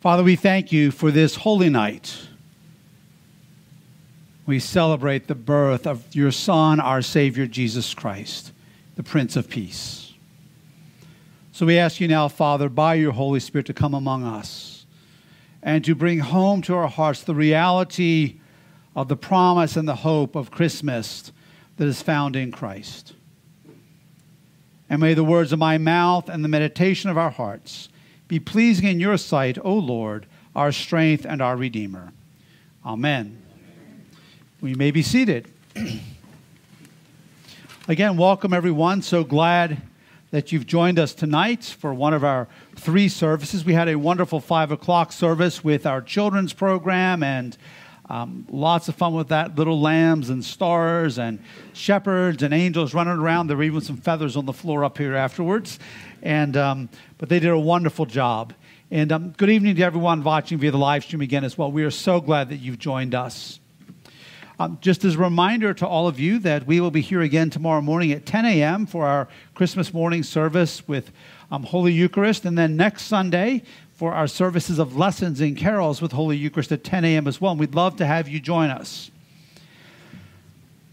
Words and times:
Father, 0.00 0.22
we 0.22 0.36
thank 0.36 0.72
you 0.72 0.90
for 0.90 1.10
this 1.10 1.36
holy 1.36 1.70
night. 1.70 2.28
We 4.44 4.60
celebrate 4.60 5.26
the 5.26 5.34
birth 5.34 5.86
of 5.86 6.14
your 6.14 6.30
Son, 6.30 6.78
our 6.80 7.00
Savior, 7.00 7.46
Jesus 7.46 7.94
Christ, 7.94 8.52
the 8.94 9.02
Prince 9.02 9.36
of 9.36 9.48
Peace. 9.48 10.12
So 11.50 11.64
we 11.64 11.78
ask 11.78 11.98
you 11.98 12.08
now, 12.08 12.28
Father, 12.28 12.68
by 12.68 12.94
your 12.94 13.12
Holy 13.12 13.40
Spirit, 13.40 13.66
to 13.66 13.74
come 13.74 13.94
among 13.94 14.22
us 14.22 14.84
and 15.62 15.82
to 15.86 15.94
bring 15.94 16.18
home 16.18 16.60
to 16.62 16.74
our 16.74 16.88
hearts 16.88 17.22
the 17.22 17.34
reality 17.34 18.36
of 18.94 19.08
the 19.08 19.16
promise 19.16 19.76
and 19.76 19.88
the 19.88 19.96
hope 19.96 20.36
of 20.36 20.50
Christmas 20.50 21.32
that 21.78 21.88
is 21.88 22.02
found 22.02 22.36
in 22.36 22.52
Christ. 22.52 23.14
And 24.90 25.00
may 25.00 25.14
the 25.14 25.24
words 25.24 25.52
of 25.52 25.58
my 25.58 25.78
mouth 25.78 26.28
and 26.28 26.44
the 26.44 26.48
meditation 26.48 27.08
of 27.08 27.16
our 27.16 27.30
hearts 27.30 27.88
be 28.28 28.40
pleasing 28.40 28.88
in 28.88 29.00
your 29.00 29.16
sight, 29.16 29.58
O 29.62 29.74
Lord, 29.74 30.26
our 30.54 30.72
strength 30.72 31.24
and 31.24 31.40
our 31.40 31.56
Redeemer. 31.56 32.12
Amen. 32.84 33.42
We 34.60 34.74
may 34.74 34.90
be 34.90 35.02
seated. 35.02 35.48
Again, 37.88 38.16
welcome 38.16 38.52
everyone. 38.52 39.02
So 39.02 39.22
glad 39.22 39.80
that 40.32 40.50
you've 40.50 40.66
joined 40.66 40.98
us 40.98 41.14
tonight 41.14 41.64
for 41.64 41.94
one 41.94 42.12
of 42.12 42.24
our 42.24 42.48
three 42.74 43.08
services. 43.08 43.64
We 43.64 43.74
had 43.74 43.88
a 43.88 43.96
wonderful 43.96 44.40
five 44.40 44.72
o'clock 44.72 45.12
service 45.12 45.62
with 45.62 45.86
our 45.86 46.02
children's 46.02 46.52
program 46.52 47.22
and 47.22 47.56
um, 48.08 48.46
lots 48.50 48.88
of 48.88 48.94
fun 48.94 49.14
with 49.14 49.28
that. 49.28 49.56
Little 49.56 49.80
lambs 49.80 50.30
and 50.30 50.44
stars 50.44 51.18
and 51.18 51.42
shepherds 51.72 52.42
and 52.42 52.54
angels 52.54 52.94
running 52.94 53.14
around. 53.14 53.48
There 53.48 53.56
were 53.56 53.64
even 53.64 53.80
some 53.80 53.96
feathers 53.96 54.36
on 54.36 54.46
the 54.46 54.52
floor 54.52 54.84
up 54.84 54.98
here 54.98 55.14
afterwards. 55.14 55.78
And, 56.22 56.56
um, 56.56 56.88
but 57.18 57.28
they 57.28 57.40
did 57.40 57.50
a 57.50 57.58
wonderful 57.58 58.06
job. 58.06 58.52
And 58.90 59.10
um, 59.10 59.30
good 59.30 59.50
evening 59.50 59.74
to 59.76 59.82
everyone 59.82 60.22
watching 60.22 60.58
via 60.58 60.70
the 60.70 60.78
live 60.78 61.02
stream 61.02 61.20
again 61.20 61.42
as 61.42 61.58
well. 61.58 61.72
We 61.72 61.82
are 61.82 61.90
so 61.90 62.20
glad 62.20 62.50
that 62.50 62.58
you've 62.58 62.78
joined 62.78 63.14
us. 63.14 63.58
Um, 64.58 64.78
just 64.80 65.04
as 65.04 65.16
a 65.16 65.18
reminder 65.18 65.74
to 65.74 65.86
all 65.86 66.08
of 66.08 66.18
you 66.18 66.38
that 66.38 66.66
we 66.66 66.80
will 66.80 66.92
be 66.92 67.02
here 67.02 67.20
again 67.20 67.50
tomorrow 67.50 67.82
morning 67.82 68.12
at 68.12 68.24
10 68.24 68.46
a.m. 68.46 68.86
for 68.86 69.04
our 69.04 69.28
Christmas 69.54 69.92
morning 69.92 70.22
service 70.22 70.86
with 70.88 71.10
um, 71.50 71.64
Holy 71.64 71.92
Eucharist. 71.92 72.44
And 72.46 72.56
then 72.56 72.76
next 72.76 73.02
Sunday, 73.02 73.64
for 73.96 74.12
our 74.12 74.26
services 74.26 74.78
of 74.78 74.96
lessons 74.96 75.40
and 75.40 75.56
carols 75.56 76.02
with 76.02 76.12
Holy 76.12 76.36
Eucharist 76.36 76.70
at 76.70 76.84
10 76.84 77.04
a.m. 77.06 77.26
as 77.26 77.40
well. 77.40 77.52
And 77.52 77.60
we'd 77.60 77.74
love 77.74 77.96
to 77.96 78.06
have 78.06 78.28
you 78.28 78.38
join 78.38 78.70
us. 78.70 79.10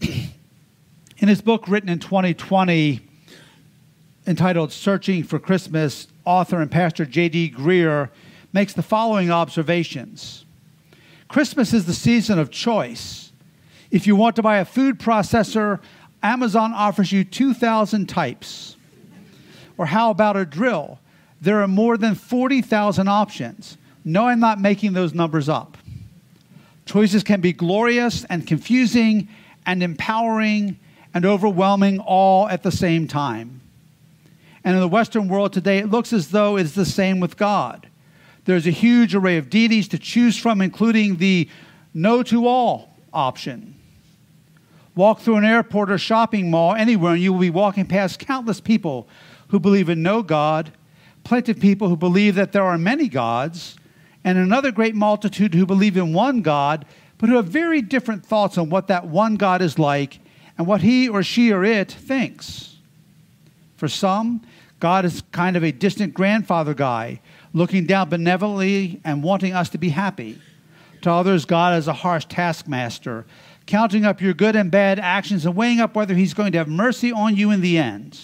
in 0.00 1.28
his 1.28 1.42
book 1.42 1.68
written 1.68 1.90
in 1.90 1.98
2020, 1.98 3.02
entitled 4.26 4.72
Searching 4.72 5.22
for 5.22 5.38
Christmas, 5.38 6.08
author 6.24 6.62
and 6.62 6.70
pastor 6.70 7.04
J.D. 7.04 7.54
Greear 7.56 8.08
makes 8.54 8.72
the 8.72 8.82
following 8.82 9.30
observations 9.30 10.40
Christmas 11.28 11.72
is 11.72 11.84
the 11.86 11.94
season 11.94 12.38
of 12.38 12.50
choice. 12.50 13.32
If 13.90 14.06
you 14.06 14.14
want 14.14 14.36
to 14.36 14.42
buy 14.42 14.58
a 14.58 14.64
food 14.64 15.00
processor, 15.00 15.80
Amazon 16.22 16.72
offers 16.72 17.10
you 17.10 17.24
2,000 17.24 18.08
types. 18.08 18.76
Or 19.76 19.86
how 19.86 20.10
about 20.10 20.36
a 20.36 20.44
drill? 20.44 21.00
There 21.44 21.60
are 21.60 21.68
more 21.68 21.96
than 21.96 22.14
40,000 22.14 23.06
options. 23.06 23.76
No, 24.04 24.28
I'm 24.28 24.40
not 24.40 24.60
making 24.60 24.94
those 24.94 25.14
numbers 25.14 25.48
up. 25.48 25.76
Choices 26.86 27.22
can 27.22 27.40
be 27.40 27.52
glorious 27.52 28.24
and 28.24 28.46
confusing 28.46 29.28
and 29.66 29.82
empowering 29.82 30.78
and 31.12 31.24
overwhelming 31.24 32.00
all 32.00 32.48
at 32.48 32.62
the 32.62 32.72
same 32.72 33.06
time. 33.06 33.60
And 34.64 34.74
in 34.74 34.80
the 34.80 34.88
Western 34.88 35.28
world 35.28 35.52
today, 35.52 35.78
it 35.78 35.90
looks 35.90 36.12
as 36.12 36.28
though 36.28 36.56
it's 36.56 36.72
the 36.72 36.86
same 36.86 37.20
with 37.20 37.36
God. 37.36 37.88
There's 38.46 38.66
a 38.66 38.70
huge 38.70 39.14
array 39.14 39.36
of 39.36 39.50
deities 39.50 39.88
to 39.88 39.98
choose 39.98 40.38
from, 40.38 40.60
including 40.60 41.16
the 41.16 41.48
no 41.92 42.22
to 42.24 42.46
all 42.46 42.96
option. 43.12 43.74
Walk 44.94 45.20
through 45.20 45.36
an 45.36 45.44
airport 45.44 45.90
or 45.90 45.98
shopping 45.98 46.50
mall 46.50 46.74
anywhere, 46.74 47.12
and 47.12 47.22
you 47.22 47.32
will 47.32 47.40
be 47.40 47.50
walking 47.50 47.86
past 47.86 48.18
countless 48.18 48.60
people 48.60 49.08
who 49.48 49.60
believe 49.60 49.88
in 49.88 50.02
no 50.02 50.22
God 50.22 50.72
plenty 51.24 51.52
of 51.52 51.60
people 51.60 51.88
who 51.88 51.96
believe 51.96 52.34
that 52.36 52.52
there 52.52 52.64
are 52.64 52.78
many 52.78 53.08
gods, 53.08 53.76
and 54.22 54.38
another 54.38 54.70
great 54.70 54.94
multitude 54.94 55.54
who 55.54 55.66
believe 55.66 55.96
in 55.96 56.12
one 56.12 56.42
God, 56.42 56.86
but 57.18 57.28
who 57.28 57.36
have 57.36 57.46
very 57.46 57.82
different 57.82 58.24
thoughts 58.24 58.56
on 58.56 58.70
what 58.70 58.88
that 58.88 59.06
one 59.06 59.36
God 59.36 59.60
is 59.62 59.78
like 59.78 60.20
and 60.56 60.66
what 60.66 60.82
he 60.82 61.08
or 61.08 61.22
she 61.22 61.52
or 61.52 61.64
it 61.64 61.90
thinks. 61.90 62.76
For 63.76 63.88
some, 63.88 64.42
God 64.80 65.04
is 65.04 65.22
kind 65.32 65.56
of 65.56 65.64
a 65.64 65.72
distant 65.72 66.14
grandfather 66.14 66.74
guy, 66.74 67.20
looking 67.52 67.86
down 67.86 68.08
benevolently 68.08 69.00
and 69.04 69.22
wanting 69.22 69.52
us 69.52 69.68
to 69.70 69.78
be 69.78 69.90
happy. 69.90 70.38
To 71.02 71.10
others, 71.10 71.44
God 71.44 71.78
is 71.78 71.88
a 71.88 71.92
harsh 71.92 72.26
taskmaster, 72.26 73.26
counting 73.66 74.04
up 74.04 74.20
your 74.20 74.34
good 74.34 74.56
and 74.56 74.70
bad 74.70 74.98
actions 74.98 75.44
and 75.46 75.54
weighing 75.54 75.80
up 75.80 75.94
whether 75.94 76.14
he's 76.14 76.34
going 76.34 76.52
to 76.52 76.58
have 76.58 76.68
mercy 76.68 77.12
on 77.12 77.36
you 77.36 77.50
in 77.50 77.60
the 77.60 77.78
end. 77.78 78.18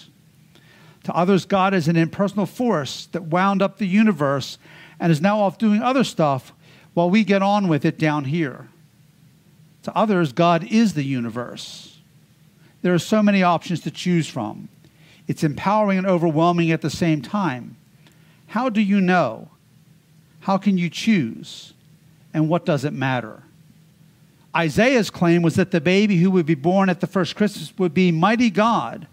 To 1.05 1.15
others, 1.15 1.45
God 1.45 1.73
is 1.73 1.87
an 1.87 1.95
impersonal 1.95 2.45
force 2.45 3.07
that 3.07 3.23
wound 3.23 3.61
up 3.61 3.77
the 3.77 3.87
universe 3.87 4.57
and 4.99 5.11
is 5.11 5.21
now 5.21 5.39
off 5.39 5.57
doing 5.57 5.81
other 5.81 6.03
stuff 6.03 6.53
while 6.93 7.09
we 7.09 7.23
get 7.23 7.41
on 7.41 7.67
with 7.67 7.85
it 7.85 7.97
down 7.97 8.25
here. 8.25 8.67
To 9.83 9.95
others, 9.95 10.31
God 10.31 10.63
is 10.65 10.93
the 10.93 11.03
universe. 11.03 11.99
There 12.81 12.93
are 12.93 12.99
so 12.99 13.23
many 13.23 13.41
options 13.41 13.81
to 13.81 13.91
choose 13.91 14.27
from. 14.27 14.69
It's 15.27 15.43
empowering 15.43 15.97
and 15.97 16.07
overwhelming 16.07 16.71
at 16.71 16.81
the 16.81 16.89
same 16.89 17.21
time. 17.21 17.77
How 18.47 18.69
do 18.69 18.81
you 18.81 19.01
know? 19.01 19.49
How 20.41 20.57
can 20.57 20.77
you 20.77 20.89
choose? 20.89 21.73
And 22.33 22.49
what 22.49 22.65
does 22.65 22.85
it 22.85 22.93
matter? 22.93 23.43
Isaiah's 24.55 25.09
claim 25.09 25.41
was 25.41 25.55
that 25.55 25.71
the 25.71 25.81
baby 25.81 26.17
who 26.17 26.29
would 26.31 26.45
be 26.45 26.55
born 26.55 26.89
at 26.89 26.99
the 26.99 27.07
first 27.07 27.35
Christmas 27.35 27.73
would 27.77 27.93
be 27.93 28.11
mighty 28.11 28.49
God 28.49 29.07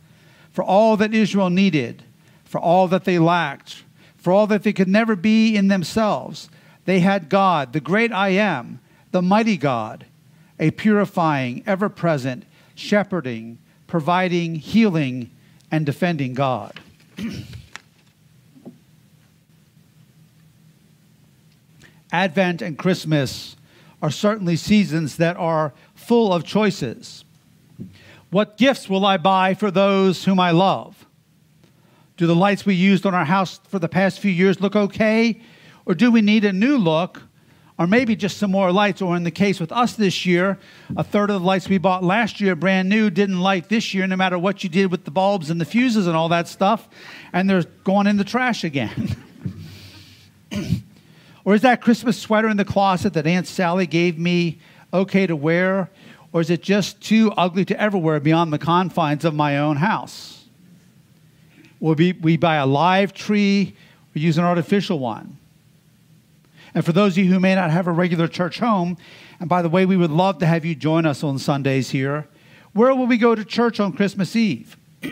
for 0.58 0.64
all 0.64 0.96
that 0.96 1.14
Israel 1.14 1.50
needed, 1.50 2.02
for 2.42 2.60
all 2.60 2.88
that 2.88 3.04
they 3.04 3.16
lacked, 3.16 3.84
for 4.16 4.32
all 4.32 4.48
that 4.48 4.64
they 4.64 4.72
could 4.72 4.88
never 4.88 5.14
be 5.14 5.54
in 5.54 5.68
themselves. 5.68 6.50
They 6.84 6.98
had 6.98 7.28
God, 7.28 7.72
the 7.72 7.78
great 7.78 8.10
I 8.10 8.30
am, 8.30 8.80
the 9.12 9.22
mighty 9.22 9.56
God, 9.56 10.04
a 10.58 10.72
purifying, 10.72 11.62
ever 11.64 11.88
present, 11.88 12.44
shepherding, 12.74 13.58
providing, 13.86 14.56
healing, 14.56 15.30
and 15.70 15.86
defending 15.86 16.34
God. 16.34 16.80
Advent 22.10 22.62
and 22.62 22.76
Christmas 22.76 23.54
are 24.02 24.10
certainly 24.10 24.56
seasons 24.56 25.18
that 25.18 25.36
are 25.36 25.72
full 25.94 26.32
of 26.32 26.42
choices. 26.42 27.24
What 28.30 28.58
gifts 28.58 28.88
will 28.88 29.06
I 29.06 29.16
buy 29.16 29.54
for 29.54 29.70
those 29.70 30.24
whom 30.24 30.38
I 30.38 30.50
love? 30.50 31.06
Do 32.18 32.26
the 32.26 32.36
lights 32.36 32.66
we 32.66 32.74
used 32.74 33.06
on 33.06 33.14
our 33.14 33.24
house 33.24 33.60
for 33.68 33.78
the 33.78 33.88
past 33.88 34.18
few 34.20 34.30
years 34.30 34.60
look 34.60 34.76
okay? 34.76 35.40
Or 35.86 35.94
do 35.94 36.10
we 36.10 36.20
need 36.20 36.44
a 36.44 36.52
new 36.52 36.76
look? 36.76 37.22
Or 37.78 37.86
maybe 37.86 38.16
just 38.16 38.38
some 38.38 38.50
more 38.50 38.72
lights? 38.72 39.00
Or 39.00 39.16
in 39.16 39.22
the 39.22 39.30
case 39.30 39.60
with 39.60 39.72
us 39.72 39.94
this 39.94 40.26
year, 40.26 40.58
a 40.96 41.04
third 41.04 41.30
of 41.30 41.40
the 41.40 41.46
lights 41.46 41.68
we 41.68 41.78
bought 41.78 42.02
last 42.02 42.40
year, 42.40 42.56
brand 42.56 42.88
new, 42.88 43.08
didn't 43.08 43.40
light 43.40 43.68
this 43.68 43.94
year, 43.94 44.06
no 44.06 44.16
matter 44.16 44.38
what 44.38 44.62
you 44.64 44.68
did 44.68 44.90
with 44.90 45.04
the 45.04 45.10
bulbs 45.10 45.48
and 45.48 45.60
the 45.60 45.64
fuses 45.64 46.06
and 46.06 46.16
all 46.16 46.28
that 46.28 46.48
stuff, 46.48 46.88
and 47.32 47.48
they're 47.48 47.62
going 47.84 48.08
in 48.08 48.16
the 48.16 48.24
trash 48.24 48.64
again. 48.64 49.16
or 51.44 51.54
is 51.54 51.62
that 51.62 51.80
Christmas 51.80 52.18
sweater 52.18 52.48
in 52.48 52.56
the 52.56 52.64
closet 52.64 53.14
that 53.14 53.26
Aunt 53.26 53.46
Sally 53.46 53.86
gave 53.86 54.18
me 54.18 54.58
okay 54.92 55.26
to 55.26 55.36
wear? 55.36 55.88
Or 56.32 56.40
is 56.40 56.50
it 56.50 56.62
just 56.62 57.00
too 57.00 57.32
ugly 57.36 57.64
to 57.66 57.80
ever 57.80 57.96
wear 57.96 58.20
beyond 58.20 58.52
the 58.52 58.58
confines 58.58 59.24
of 59.24 59.34
my 59.34 59.58
own 59.58 59.76
house? 59.76 60.44
Will 61.80 61.94
we, 61.94 62.12
we 62.12 62.36
buy 62.36 62.56
a 62.56 62.66
live 62.66 63.14
tree 63.14 63.74
or 64.14 64.18
use 64.18 64.36
an 64.36 64.44
artificial 64.44 64.98
one? 64.98 65.38
And 66.74 66.84
for 66.84 66.92
those 66.92 67.16
of 67.16 67.24
you 67.24 67.32
who 67.32 67.40
may 67.40 67.54
not 67.54 67.70
have 67.70 67.86
a 67.86 67.92
regular 67.92 68.28
church 68.28 68.58
home, 68.58 68.98
and 69.40 69.48
by 69.48 69.62
the 69.62 69.68
way, 69.68 69.86
we 69.86 69.96
would 69.96 70.10
love 70.10 70.38
to 70.38 70.46
have 70.46 70.64
you 70.64 70.74
join 70.74 71.06
us 71.06 71.24
on 71.24 71.38
Sundays 71.38 71.90
here, 71.90 72.28
where 72.72 72.94
will 72.94 73.06
we 73.06 73.16
go 73.16 73.34
to 73.34 73.44
church 73.44 73.80
on 73.80 73.92
Christmas 73.92 74.36
Eve? 74.36 74.76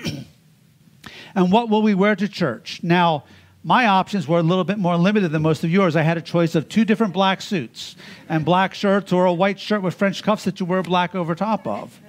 and 1.34 1.50
what 1.50 1.70
will 1.70 1.82
we 1.82 1.94
wear 1.94 2.14
to 2.14 2.28
church? 2.28 2.80
Now, 2.82 3.24
my 3.66 3.88
options 3.88 4.28
were 4.28 4.38
a 4.38 4.44
little 4.44 4.62
bit 4.62 4.78
more 4.78 4.96
limited 4.96 5.32
than 5.32 5.42
most 5.42 5.64
of 5.64 5.70
yours. 5.72 5.96
I 5.96 6.02
had 6.02 6.16
a 6.16 6.22
choice 6.22 6.54
of 6.54 6.68
two 6.68 6.84
different 6.84 7.12
black 7.12 7.42
suits 7.42 7.96
and 8.28 8.44
black 8.44 8.74
shirts 8.74 9.12
or 9.12 9.24
a 9.24 9.32
white 9.32 9.58
shirt 9.58 9.82
with 9.82 9.96
French 9.96 10.22
cuffs 10.22 10.44
that 10.44 10.60
you 10.60 10.66
wear 10.66 10.84
black 10.84 11.16
over 11.16 11.34
top 11.34 11.66
of. 11.66 12.00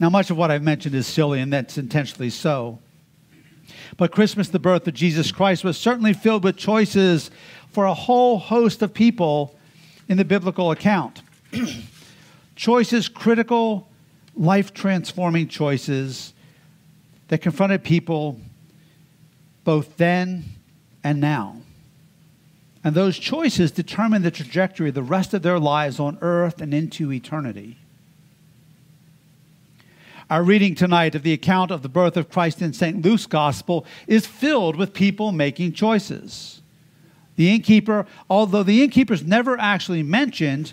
Now, 0.00 0.10
much 0.10 0.28
of 0.28 0.36
what 0.36 0.50
I've 0.50 0.64
mentioned 0.64 0.96
is 0.96 1.06
silly, 1.06 1.40
and 1.40 1.52
that's 1.52 1.78
intentionally 1.78 2.30
so. 2.30 2.80
But 3.96 4.10
Christmas, 4.10 4.48
the 4.48 4.58
birth 4.58 4.88
of 4.88 4.94
Jesus 4.94 5.30
Christ, 5.30 5.62
was 5.62 5.78
certainly 5.78 6.14
filled 6.14 6.42
with 6.42 6.56
choices 6.56 7.30
for 7.70 7.84
a 7.84 7.94
whole 7.94 8.40
host 8.40 8.82
of 8.82 8.92
people 8.92 9.56
in 10.08 10.16
the 10.16 10.24
biblical 10.24 10.72
account. 10.72 11.22
choices, 12.56 13.08
critical, 13.08 13.86
life 14.34 14.74
transforming 14.74 15.46
choices 15.46 16.32
that 17.28 17.42
confronted 17.42 17.82
people 17.84 18.40
both 19.64 19.96
then 19.96 20.44
and 21.02 21.20
now. 21.20 21.56
And 22.82 22.94
those 22.94 23.18
choices 23.18 23.72
determine 23.72 24.22
the 24.22 24.30
trajectory 24.30 24.90
of 24.90 24.94
the 24.94 25.02
rest 25.02 25.32
of 25.32 25.42
their 25.42 25.58
lives 25.58 25.98
on 25.98 26.18
earth 26.20 26.60
and 26.60 26.74
into 26.74 27.10
eternity. 27.10 27.78
Our 30.28 30.42
reading 30.42 30.74
tonight 30.74 31.14
of 31.14 31.22
the 31.22 31.32
account 31.32 31.70
of 31.70 31.82
the 31.82 31.88
birth 31.88 32.16
of 32.16 32.30
Christ 32.30 32.60
in 32.60 32.72
St. 32.72 33.02
Luke's 33.02 33.26
Gospel 33.26 33.86
is 34.06 34.26
filled 34.26 34.76
with 34.76 34.92
people 34.92 35.32
making 35.32 35.72
choices. 35.72 36.62
The 37.36 37.54
innkeeper, 37.54 38.06
although 38.28 38.62
the 38.62 38.82
innkeeper's 38.82 39.22
never 39.22 39.58
actually 39.58 40.02
mentioned, 40.02 40.72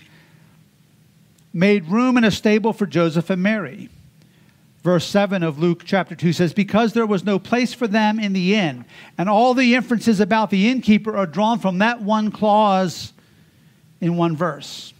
made 1.53 1.85
room 1.87 2.17
in 2.17 2.23
a 2.23 2.31
stable 2.31 2.71
for 2.71 2.85
Joseph 2.85 3.29
and 3.29 3.41
Mary. 3.41 3.89
Verse 4.83 5.05
7 5.05 5.43
of 5.43 5.59
Luke 5.59 5.83
chapter 5.85 6.15
2 6.15 6.33
says, 6.33 6.53
Because 6.53 6.93
there 6.93 7.05
was 7.05 7.23
no 7.23 7.37
place 7.37 7.71
for 7.73 7.87
them 7.87 8.19
in 8.19 8.33
the 8.33 8.55
inn. 8.55 8.85
And 9.17 9.29
all 9.29 9.53
the 9.53 9.75
inferences 9.75 10.19
about 10.19 10.49
the 10.49 10.69
innkeeper 10.69 11.15
are 11.15 11.27
drawn 11.27 11.59
from 11.59 11.77
that 11.79 12.01
one 12.01 12.31
clause 12.31 13.13
in 13.99 14.17
one 14.17 14.35
verse. 14.35 14.93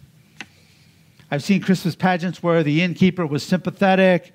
I've 1.32 1.42
seen 1.42 1.62
Christmas 1.62 1.96
pageants 1.96 2.42
where 2.42 2.62
the 2.62 2.82
innkeeper 2.82 3.26
was 3.26 3.42
sympathetic 3.42 4.32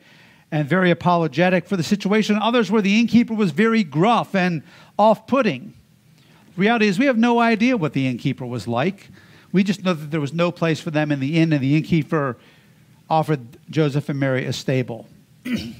and 0.51 0.67
very 0.67 0.91
apologetic 0.91 1.65
for 1.65 1.77
the 1.77 1.83
situation, 1.83 2.37
others 2.37 2.69
where 2.69 2.81
the 2.81 2.99
innkeeper 2.99 3.33
was 3.33 3.51
very 3.51 3.83
gruff 3.83 4.35
and 4.35 4.63
off 4.97 5.27
putting. 5.27 5.73
The 6.55 6.61
reality 6.61 6.87
is, 6.87 6.99
we 6.99 7.05
have 7.05 7.17
no 7.17 7.39
idea 7.39 7.77
what 7.77 7.93
the 7.93 8.07
innkeeper 8.07 8.45
was 8.45 8.67
like. 8.67 9.09
We 9.51 9.63
just 9.63 9.83
know 9.83 9.93
that 9.93 10.11
there 10.11 10.21
was 10.21 10.33
no 10.33 10.51
place 10.51 10.79
for 10.81 10.91
them 10.91 11.11
in 11.11 11.19
the 11.19 11.37
inn, 11.37 11.53
and 11.53 11.61
the 11.61 11.75
innkeeper 11.75 12.37
offered 13.09 13.57
Joseph 13.69 14.09
and 14.09 14.19
Mary 14.19 14.45
a 14.45 14.51
stable. 14.51 15.07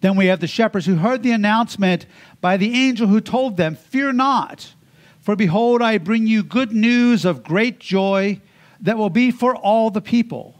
then 0.00 0.16
we 0.16 0.26
have 0.26 0.40
the 0.40 0.46
shepherds 0.46 0.86
who 0.86 0.96
heard 0.96 1.22
the 1.22 1.32
announcement 1.32 2.06
by 2.40 2.56
the 2.56 2.74
angel 2.74 3.06
who 3.06 3.20
told 3.20 3.56
them, 3.56 3.74
Fear 3.74 4.12
not, 4.12 4.74
for 5.20 5.36
behold, 5.36 5.80
I 5.82 5.98
bring 5.98 6.26
you 6.26 6.42
good 6.42 6.72
news 6.72 7.24
of 7.24 7.42
great 7.42 7.80
joy 7.80 8.40
that 8.80 8.98
will 8.98 9.10
be 9.10 9.30
for 9.30 9.56
all 9.56 9.90
the 9.90 10.02
people. 10.02 10.54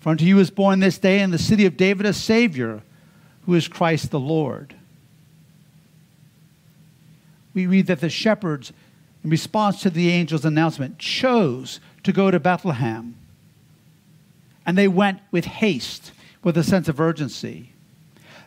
For 0.00 0.10
unto 0.10 0.26
you 0.26 0.38
is 0.38 0.50
born 0.50 0.80
this 0.80 0.98
day 0.98 1.20
in 1.20 1.30
the 1.30 1.38
city 1.38 1.64
of 1.64 1.78
David 1.78 2.04
a 2.04 2.12
Savior, 2.12 2.82
who 3.46 3.54
is 3.54 3.68
Christ 3.68 4.10
the 4.10 4.20
Lord. 4.20 4.74
We 7.54 7.66
read 7.66 7.86
that 7.86 8.00
the 8.00 8.10
shepherds, 8.10 8.72
in 9.22 9.30
response 9.30 9.80
to 9.80 9.90
the 9.90 10.12
angel's 10.12 10.44
announcement, 10.44 10.98
chose 10.98 11.80
to 12.02 12.12
go 12.12 12.30
to 12.30 12.38
Bethlehem. 12.38 13.16
And 14.66 14.76
they 14.76 14.88
went 14.88 15.20
with 15.30 15.46
haste 15.46 16.12
with 16.44 16.56
a 16.56 16.62
sense 16.62 16.88
of 16.88 17.00
urgency. 17.00 17.72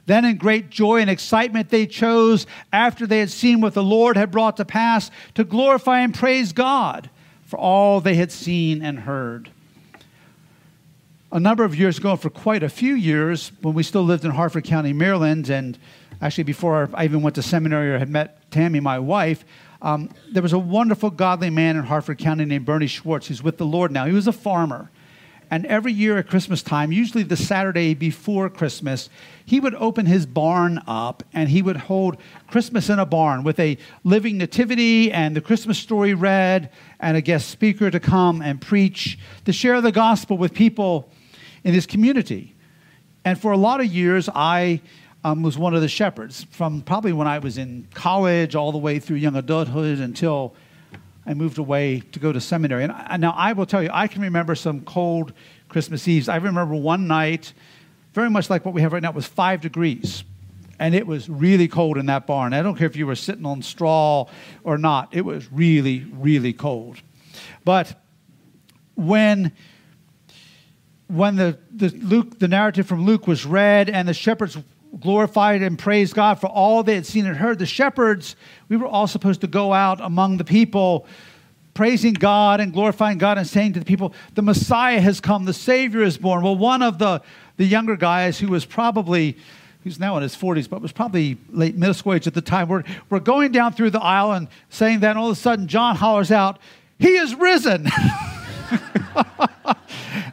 Then, 0.05 0.23
in 0.23 0.37
great 0.37 0.69
joy 0.69 1.01
and 1.01 1.09
excitement, 1.09 1.69
they 1.69 1.85
chose, 1.85 2.47
after 2.71 3.05
they 3.05 3.19
had 3.19 3.29
seen 3.29 3.59
what 3.59 3.73
the 3.73 3.83
Lord 3.83 4.15
had 4.15 4.31
brought 4.31 4.55
to 4.57 4.65
pass, 4.65 5.11
to 5.33 5.43
glorify 5.43 5.99
and 5.99 6.13
praise 6.13 6.53
God 6.53 7.09
for 7.45 7.59
all 7.59 7.99
they 7.99 8.15
had 8.15 8.31
seen 8.31 8.81
and 8.81 8.99
heard. 8.99 9.51
A 11.29 11.41
number 11.41 11.65
of 11.65 11.75
years 11.75 11.97
ago, 11.97 12.15
for 12.15 12.29
quite 12.29 12.63
a 12.63 12.69
few 12.69 12.95
years, 12.95 13.51
when 13.61 13.73
we 13.73 13.83
still 13.83 14.03
lived 14.03 14.23
in 14.23 14.31
Harford 14.31 14.63
County, 14.63 14.93
Maryland, 14.93 15.49
and 15.49 15.77
actually 16.21 16.45
before 16.45 16.89
I 16.93 17.03
even 17.03 17.21
went 17.21 17.35
to 17.35 17.41
seminary 17.41 17.91
or 17.91 17.99
had 17.99 18.09
met 18.09 18.49
Tammy, 18.49 18.79
my 18.79 18.99
wife, 18.99 19.43
um, 19.81 20.09
there 20.31 20.41
was 20.41 20.53
a 20.53 20.59
wonderful, 20.59 21.09
godly 21.09 21.49
man 21.49 21.75
in 21.75 21.83
Harford 21.83 22.17
County 22.17 22.45
named 22.45 22.65
Bernie 22.65 22.87
Schwartz. 22.87 23.27
He's 23.27 23.43
with 23.43 23.57
the 23.57 23.65
Lord 23.65 23.91
now. 23.91 24.05
He 24.05 24.13
was 24.13 24.27
a 24.27 24.31
farmer. 24.31 24.89
And 25.49 25.65
every 25.65 25.93
year 25.93 26.17
at 26.17 26.27
Christmas 26.27 26.61
time, 26.61 26.91
usually 26.91 27.23
the 27.23 27.37
Saturday 27.37 27.93
before 27.93 28.49
Christmas, 28.49 29.09
he 29.45 29.59
would 29.59 29.75
open 29.75 30.05
his 30.05 30.25
barn 30.25 30.81
up 30.87 31.23
and 31.33 31.49
he 31.49 31.61
would 31.61 31.77
hold 31.77 32.17
Christmas 32.47 32.89
in 32.89 32.99
a 32.99 33.05
barn 33.05 33.43
with 33.43 33.59
a 33.59 33.77
living 34.03 34.37
nativity 34.37 35.11
and 35.11 35.35
the 35.35 35.41
Christmas 35.41 35.77
story 35.77 36.13
read 36.13 36.69
and 36.99 37.15
a 37.15 37.21
guest 37.21 37.49
speaker 37.49 37.89
to 37.89 37.99
come 37.99 38.41
and 38.41 38.59
preach, 38.59 39.17
to 39.45 39.53
share 39.53 39.79
the 39.79 39.91
gospel 39.91 40.37
with 40.37 40.53
people 40.53 41.09
in 41.63 41.73
his 41.73 41.85
community. 41.85 42.55
And 43.23 43.39
for 43.39 43.51
a 43.51 43.57
lot 43.57 43.79
of 43.79 43.87
years, 43.87 44.29
I 44.33 44.81
um, 45.23 45.43
was 45.43 45.57
one 45.57 45.73
of 45.73 45.81
the 45.81 45.87
shepherds 45.87 46.45
from 46.51 46.81
probably 46.81 47.13
when 47.13 47.27
I 47.27 47.39
was 47.39 47.57
in 47.57 47.87
college 47.93 48.55
all 48.55 48.71
the 48.71 48.77
way 48.77 48.99
through 48.99 49.17
young 49.17 49.35
adulthood 49.35 49.99
until 49.99 50.55
I 51.27 51.33
moved 51.33 51.57
away 51.57 51.99
to 52.13 52.19
go 52.19 52.31
to 52.31 52.39
seminary. 52.39 52.85
And 52.85 53.21
now 53.21 53.33
I 53.35 53.51
will 53.51 53.65
tell 53.65 53.83
you, 53.83 53.89
I 53.91 54.07
can 54.07 54.21
remember 54.21 54.55
some 54.55 54.81
cold 54.81 55.33
Christmas 55.67 56.07
Eves. 56.07 56.29
I 56.29 56.37
remember 56.37 56.73
one 56.73 57.05
night, 57.05 57.51
very 58.13 58.29
much 58.29 58.49
like 58.49 58.63
what 58.63 58.73
we 58.73 58.81
have 58.81 58.93
right 58.93 59.03
now, 59.03 59.09
it 59.09 59.15
was 59.15 59.27
five 59.27 59.59
degrees. 59.59 60.23
And 60.79 60.95
it 60.95 61.05
was 61.05 61.27
really 61.27 61.67
cold 61.67 61.97
in 61.97 62.05
that 62.05 62.27
barn. 62.27 62.53
I 62.53 62.61
don't 62.61 62.77
care 62.77 62.87
if 62.87 62.95
you 62.95 63.05
were 63.05 63.15
sitting 63.15 63.45
on 63.45 63.61
straw 63.61 64.27
or 64.63 64.77
not, 64.77 65.09
it 65.11 65.25
was 65.25 65.51
really, 65.51 66.05
really 66.13 66.53
cold. 66.53 67.01
But 67.65 67.99
when 68.95 69.51
when 71.07 71.37
the, 71.37 71.57
the 71.71 71.89
Luke 71.89 72.39
the 72.39 72.47
narrative 72.47 72.85
from 72.85 73.05
Luke 73.05 73.27
was 73.27 73.45
read 73.45 73.89
and 73.89 74.07
the 74.07 74.13
shepherds 74.13 74.57
glorified 74.99 75.61
and 75.61 75.77
praised 75.77 76.15
God 76.15 76.39
for 76.39 76.47
all 76.47 76.83
they 76.83 76.95
had 76.95 77.05
seen 77.05 77.25
and 77.25 77.35
heard. 77.35 77.59
The 77.59 77.65
shepherds, 77.65 78.35
we 78.69 78.77
were 78.77 78.87
all 78.87 79.07
supposed 79.07 79.41
to 79.41 79.47
go 79.47 79.73
out 79.73 79.99
among 80.01 80.37
the 80.37 80.43
people, 80.43 81.05
praising 81.73 82.13
God 82.13 82.59
and 82.59 82.73
glorifying 82.73 83.17
God 83.17 83.37
and 83.37 83.47
saying 83.47 83.73
to 83.73 83.79
the 83.79 83.85
people, 83.85 84.13
The 84.33 84.41
Messiah 84.41 84.99
has 84.99 85.19
come, 85.19 85.45
the 85.45 85.53
Savior 85.53 86.01
is 86.01 86.17
born. 86.17 86.43
Well, 86.43 86.55
one 86.55 86.81
of 86.81 86.97
the, 86.97 87.21
the 87.57 87.65
younger 87.65 87.95
guys 87.95 88.39
who 88.39 88.47
was 88.47 88.65
probably, 88.65 89.37
who's 89.83 89.99
now 89.99 90.17
in 90.17 90.23
his 90.23 90.35
40s, 90.35 90.69
but 90.69 90.81
was 90.81 90.91
probably 90.91 91.37
late 91.49 91.75
middle 91.75 91.93
school 91.93 92.13
age 92.13 92.27
at 92.27 92.33
the 92.33 92.41
time, 92.41 92.67
we're, 92.67 92.83
we're 93.09 93.19
going 93.19 93.51
down 93.51 93.73
through 93.73 93.91
the 93.91 94.01
aisle 94.01 94.31
and 94.31 94.47
saying 94.69 95.01
that, 95.01 95.11
and 95.11 95.19
all 95.19 95.29
of 95.29 95.37
a 95.37 95.39
sudden 95.39 95.67
John 95.67 95.95
hollers 95.95 96.31
out, 96.31 96.59
He 96.99 97.15
is 97.17 97.35
risen. 97.35 97.87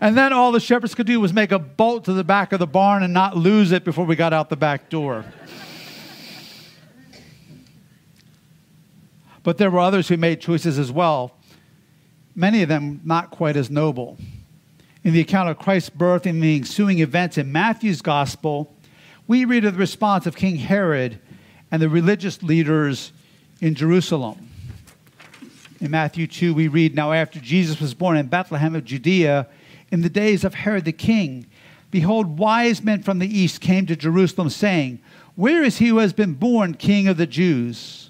And 0.01 0.19
then 0.19 0.33
all 0.33 0.53
the 0.53 0.61
shepherds 0.61 0.95
could 0.95 1.07
do 1.07 1.21
was 1.21 1.33
make 1.33 1.53
a 1.53 1.59
bolt 1.59 2.05
to 2.07 2.13
the 2.13 2.25
back 2.25 2.53
of 2.53 2.59
the 2.59 2.67
barn 2.67 3.03
and 3.03 3.15
not 3.15 3.37
lose 3.37 3.73
it 3.73 3.85
before 3.85 4.05
we 4.05 4.17
got 4.17 4.33
out 4.33 4.49
the 4.49 4.57
back 4.57 4.91
door. 4.91 5.25
but 9.45 9.59
there 9.59 9.71
were 9.71 9.79
others 9.79 10.09
who 10.09 10.17
made 10.17 10.41
choices 10.41 10.79
as 10.79 10.91
well, 10.91 11.37
many 12.35 12.63
of 12.63 12.69
them 12.69 13.01
not 13.05 13.31
quite 13.31 13.57
as 13.57 13.71
noble. 13.71 14.19
In 15.05 15.13
the 15.13 15.21
account 15.21 15.51
of 15.51 15.59
Christ's 15.59 15.91
birth 15.91 16.27
and 16.27 16.43
the 16.43 16.57
ensuing 16.57 16.99
events 16.99 17.39
in 17.39 17.53
Matthew's 17.53 18.01
gospel, 18.01 18.75
we 19.27 19.45
read 19.45 19.65
of 19.65 19.75
the 19.75 19.79
response 19.79 20.27
of 20.27 20.35
King 20.35 20.57
Herod 20.57 21.21
and 21.71 21.81
the 21.81 21.91
religious 21.91 22.43
leaders 22.43 23.13
in 23.61 23.75
Jerusalem. 23.75 24.51
In 25.85 25.91
Matthew 25.91 26.27
2, 26.27 26.55
we 26.55 26.67
read, 26.67 26.95
Now 26.95 27.13
after 27.13 27.39
Jesus 27.39 27.79
was 27.79 27.93
born 27.93 28.17
in 28.17 28.29
Bethlehem 28.29 28.75
of 28.75 28.87
Judea, 28.87 29.47
in 29.93 30.01
the 30.01 30.09
days 30.09 30.43
of 30.43 30.55
Herod 30.55 30.87
the 30.87 30.93
king, 30.93 31.45
behold, 31.91 32.39
wise 32.39 32.83
men 32.83 33.03
from 33.03 33.19
the 33.19 33.29
east 33.29 33.61
came 33.61 33.85
to 33.85 33.95
Jerusalem, 33.95 34.49
saying, 34.49 34.99
Where 35.37 35.63
is 35.63 35.77
he 35.77 35.89
who 35.89 35.99
has 35.99 36.15
been 36.15 36.33
born 36.33 36.73
king 36.73 37.07
of 37.07 37.19
the 37.19 37.27
Jews? 37.27 38.09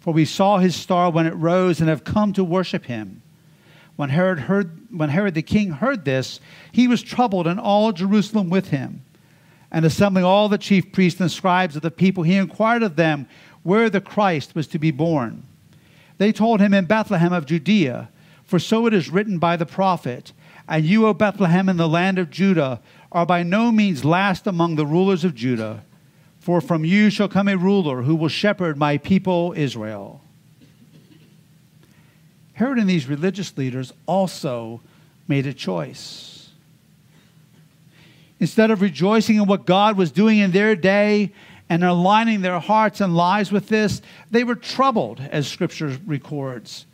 For 0.00 0.12
we 0.12 0.24
saw 0.24 0.58
his 0.58 0.74
star 0.74 1.08
when 1.08 1.24
it 1.24 1.36
rose 1.36 1.78
and 1.78 1.88
have 1.88 2.02
come 2.02 2.32
to 2.32 2.42
worship 2.42 2.86
him. 2.86 3.22
When 3.94 4.10
Herod, 4.10 4.40
heard, 4.40 4.76
when 4.90 5.10
Herod 5.10 5.34
the 5.34 5.42
king 5.42 5.70
heard 5.70 6.04
this, 6.04 6.40
he 6.72 6.88
was 6.88 7.00
troubled, 7.00 7.46
and 7.46 7.60
all 7.60 7.92
Jerusalem 7.92 8.50
with 8.50 8.70
him. 8.70 9.04
And 9.70 9.84
assembling 9.84 10.24
all 10.24 10.48
the 10.48 10.58
chief 10.58 10.90
priests 10.90 11.20
and 11.20 11.30
scribes 11.30 11.76
of 11.76 11.82
the 11.82 11.92
people, 11.92 12.24
he 12.24 12.34
inquired 12.34 12.82
of 12.82 12.96
them 12.96 13.28
where 13.62 13.88
the 13.88 14.00
Christ 14.00 14.56
was 14.56 14.66
to 14.66 14.80
be 14.80 14.90
born. 14.90 15.44
They 16.18 16.32
told 16.32 16.60
him 16.60 16.72
in 16.74 16.84
Bethlehem 16.84 17.32
of 17.32 17.46
Judea, 17.46 18.08
for 18.44 18.58
so 18.58 18.86
it 18.86 18.94
is 18.94 19.10
written 19.10 19.38
by 19.38 19.56
the 19.56 19.66
prophet. 19.66 20.32
And 20.68 20.84
you, 20.84 21.06
O 21.06 21.14
Bethlehem, 21.14 21.68
in 21.68 21.76
the 21.76 21.88
land 21.88 22.18
of 22.18 22.30
Judah, 22.30 22.80
are 23.10 23.26
by 23.26 23.42
no 23.42 23.70
means 23.70 24.04
last 24.04 24.46
among 24.46 24.76
the 24.76 24.86
rulers 24.86 25.24
of 25.24 25.34
Judah, 25.34 25.84
for 26.40 26.60
from 26.60 26.84
you 26.84 27.10
shall 27.10 27.28
come 27.28 27.48
a 27.48 27.56
ruler 27.56 28.02
who 28.02 28.14
will 28.14 28.28
shepherd 28.28 28.76
my 28.76 28.98
people 28.98 29.54
Israel. 29.56 30.20
Herod 32.54 32.78
and 32.78 32.88
these 32.88 33.08
religious 33.08 33.56
leaders 33.56 33.92
also 34.06 34.80
made 35.26 35.46
a 35.46 35.52
choice. 35.52 36.50
Instead 38.38 38.70
of 38.70 38.80
rejoicing 38.80 39.36
in 39.36 39.46
what 39.46 39.64
God 39.64 39.96
was 39.96 40.12
doing 40.12 40.38
in 40.38 40.50
their 40.50 40.76
day 40.76 41.32
and 41.68 41.82
aligning 41.82 42.42
their 42.42 42.60
hearts 42.60 43.00
and 43.00 43.16
lives 43.16 43.50
with 43.50 43.68
this, 43.68 44.02
they 44.30 44.44
were 44.44 44.54
troubled, 44.54 45.20
as 45.20 45.48
Scripture 45.48 45.98
records. 46.06 46.86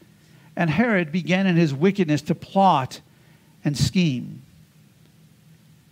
And 0.57 0.71
Herod 0.71 1.11
began 1.13 1.47
in 1.47 1.57
his 1.57 1.75
wickedness 1.75 2.23
to 2.23 2.35
plot 2.35 3.01
and 3.65 3.77
scheme. 3.77 4.43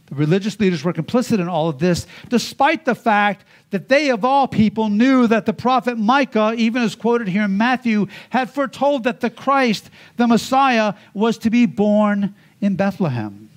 The 0.07 0.15
religious 0.15 0.59
leaders 0.59 0.83
were 0.83 0.95
complicit 0.95 1.39
in 1.39 1.49
all 1.49 1.69
of 1.69 1.79
this, 1.79 2.07
despite 2.29 2.87
the 2.87 2.95
fact 2.95 3.45
that 3.71 3.89
they, 3.89 4.09
of 4.09 4.25
all 4.25 4.49
people, 4.49 4.89
knew 4.89 5.27
that 5.27 5.45
the 5.45 5.53
prophet 5.53 5.99
Micah, 5.99 6.55
even 6.57 6.83
as 6.83 6.95
quoted 6.95 7.29
here 7.29 7.43
in 7.43 7.59
Matthew, 7.59 8.07
had 8.31 8.49
foretold 8.49 9.05
that 9.05 9.21
the 9.21 9.29
Christ, 9.29 9.91
the 10.17 10.27
Messiah, 10.27 10.95
was 11.13 11.37
to 11.39 11.51
be 11.51 11.67
born 11.67 12.35
in 12.61 12.77
Bethlehem. 12.77 13.51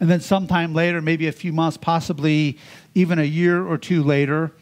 And 0.00 0.10
then, 0.10 0.20
sometime 0.20 0.74
later, 0.74 1.00
maybe 1.00 1.28
a 1.28 1.32
few 1.32 1.52
months, 1.52 1.76
possibly 1.76 2.58
even 2.94 3.18
a 3.18 3.24
year 3.24 3.66
or 3.66 3.76
two 3.78 4.02
later, 4.02 4.52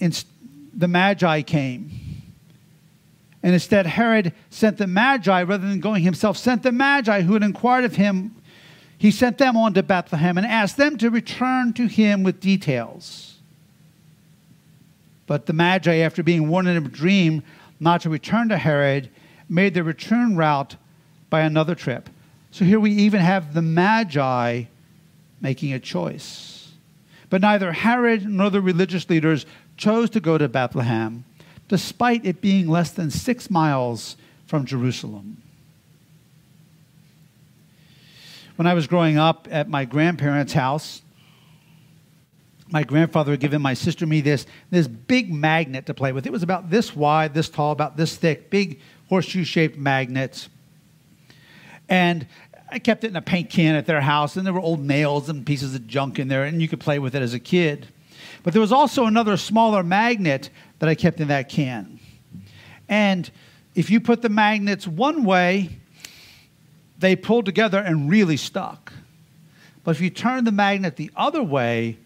the 0.00 0.88
Magi 0.88 1.42
came. 1.42 1.90
And 3.42 3.52
instead, 3.52 3.86
Herod 3.86 4.32
sent 4.48 4.78
the 4.78 4.86
Magi, 4.86 5.42
rather 5.42 5.68
than 5.68 5.80
going 5.80 6.02
himself, 6.02 6.38
sent 6.38 6.62
the 6.62 6.72
Magi 6.72 7.20
who 7.22 7.34
had 7.34 7.42
inquired 7.42 7.84
of 7.84 7.96
him. 7.96 8.34
He 8.96 9.10
sent 9.10 9.36
them 9.36 9.56
on 9.56 9.74
to 9.74 9.82
Bethlehem 9.82 10.38
and 10.38 10.46
asked 10.46 10.78
them 10.78 10.96
to 10.98 11.10
return 11.10 11.74
to 11.74 11.86
him 11.86 12.22
with 12.22 12.40
details. 12.40 13.36
But 15.26 15.46
the 15.46 15.52
Magi, 15.52 15.96
after 15.96 16.22
being 16.22 16.48
warned 16.48 16.68
in 16.68 16.76
a 16.76 16.88
dream 16.88 17.42
not 17.80 18.00
to 18.02 18.10
return 18.10 18.48
to 18.48 18.56
Herod, 18.56 19.10
made 19.48 19.74
the 19.74 19.84
return 19.84 20.36
route 20.36 20.76
by 21.28 21.40
another 21.40 21.74
trip. 21.74 22.08
So 22.50 22.64
here 22.64 22.80
we 22.80 22.92
even 22.92 23.20
have 23.20 23.52
the 23.52 23.62
Magi 23.62 24.64
making 25.44 25.74
a 25.74 25.78
choice. 25.78 26.72
But 27.28 27.42
neither 27.42 27.72
Herod 27.72 28.26
nor 28.26 28.50
the 28.50 28.62
religious 28.62 29.08
leaders 29.08 29.44
chose 29.76 30.10
to 30.10 30.20
go 30.20 30.38
to 30.38 30.48
Bethlehem 30.48 31.24
despite 31.68 32.24
it 32.26 32.40
being 32.40 32.68
less 32.68 32.90
than 32.90 33.10
six 33.10 33.50
miles 33.50 34.16
from 34.46 34.66
Jerusalem. 34.66 35.42
When 38.56 38.66
I 38.66 38.74
was 38.74 38.86
growing 38.86 39.18
up 39.18 39.48
at 39.50 39.68
my 39.68 39.84
grandparents' 39.84 40.52
house, 40.52 41.02
my 42.70 42.82
grandfather 42.82 43.32
had 43.32 43.40
given 43.40 43.60
my 43.60 43.74
sister 43.74 44.06
me 44.06 44.20
this, 44.20 44.46
this 44.70 44.86
big 44.86 45.32
magnet 45.32 45.86
to 45.86 45.94
play 45.94 46.12
with. 46.12 46.26
It 46.26 46.32
was 46.32 46.42
about 46.42 46.70
this 46.70 46.94
wide, 46.94 47.34
this 47.34 47.48
tall, 47.48 47.72
about 47.72 47.96
this 47.96 48.16
thick, 48.16 48.50
big 48.50 48.80
horseshoe 49.08 49.44
shaped 49.44 49.76
magnets. 49.76 50.48
And 51.88 52.26
I 52.74 52.80
kept 52.80 53.04
it 53.04 53.06
in 53.06 53.14
a 53.16 53.22
paint 53.22 53.50
can 53.50 53.76
at 53.76 53.86
their 53.86 54.00
house, 54.00 54.36
and 54.36 54.44
there 54.44 54.52
were 54.52 54.58
old 54.58 54.80
nails 54.80 55.28
and 55.28 55.46
pieces 55.46 55.76
of 55.76 55.86
junk 55.86 56.18
in 56.18 56.26
there, 56.26 56.42
and 56.42 56.60
you 56.60 56.66
could 56.66 56.80
play 56.80 56.98
with 56.98 57.14
it 57.14 57.22
as 57.22 57.32
a 57.32 57.38
kid. 57.38 57.86
But 58.42 58.52
there 58.52 58.60
was 58.60 58.72
also 58.72 59.06
another 59.06 59.36
smaller 59.36 59.84
magnet 59.84 60.50
that 60.80 60.88
I 60.88 60.96
kept 60.96 61.20
in 61.20 61.28
that 61.28 61.48
can. 61.48 62.00
And 62.88 63.30
if 63.76 63.90
you 63.90 64.00
put 64.00 64.22
the 64.22 64.28
magnets 64.28 64.88
one 64.88 65.22
way, 65.22 65.78
they 66.98 67.14
pulled 67.14 67.44
together 67.44 67.78
and 67.78 68.10
really 68.10 68.36
stuck. 68.36 68.92
But 69.84 69.92
if 69.92 70.00
you 70.00 70.10
turn 70.10 70.42
the 70.42 70.50
magnet 70.50 70.96
the 70.96 71.12
other 71.14 71.44
way, 71.44 71.98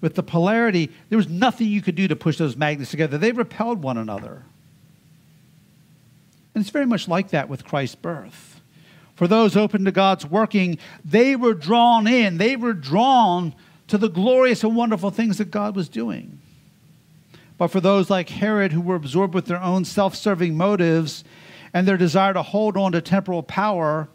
with 0.00 0.16
the 0.16 0.24
polarity, 0.24 0.90
there 1.08 1.18
was 1.18 1.28
nothing 1.28 1.68
you 1.68 1.82
could 1.82 1.94
do 1.94 2.08
to 2.08 2.16
push 2.16 2.36
those 2.36 2.56
magnets 2.56 2.90
together. 2.90 3.16
They 3.16 3.30
repelled 3.30 3.80
one 3.80 3.96
another. 3.96 4.42
And 6.52 6.62
it's 6.62 6.70
very 6.70 6.86
much 6.86 7.06
like 7.06 7.30
that 7.30 7.48
with 7.48 7.64
Christ's 7.64 7.94
birth. 7.94 8.59
For 9.20 9.28
those 9.28 9.54
open 9.54 9.84
to 9.84 9.92
God's 9.92 10.24
working, 10.24 10.78
they 11.04 11.36
were 11.36 11.52
drawn 11.52 12.06
in, 12.06 12.38
they 12.38 12.56
were 12.56 12.72
drawn 12.72 13.54
to 13.88 13.98
the 13.98 14.08
glorious 14.08 14.64
and 14.64 14.74
wonderful 14.74 15.10
things 15.10 15.36
that 15.36 15.50
God 15.50 15.76
was 15.76 15.90
doing. 15.90 16.40
But 17.58 17.68
for 17.68 17.82
those 17.82 18.08
like 18.08 18.30
Herod 18.30 18.72
who 18.72 18.80
were 18.80 18.94
absorbed 18.94 19.34
with 19.34 19.44
their 19.44 19.60
own 19.60 19.84
self 19.84 20.14
serving 20.14 20.56
motives 20.56 21.22
and 21.74 21.86
their 21.86 21.98
desire 21.98 22.32
to 22.32 22.40
hold 22.40 22.78
on 22.78 22.92
to 22.92 23.02
temporal 23.02 23.42
power, 23.42 24.08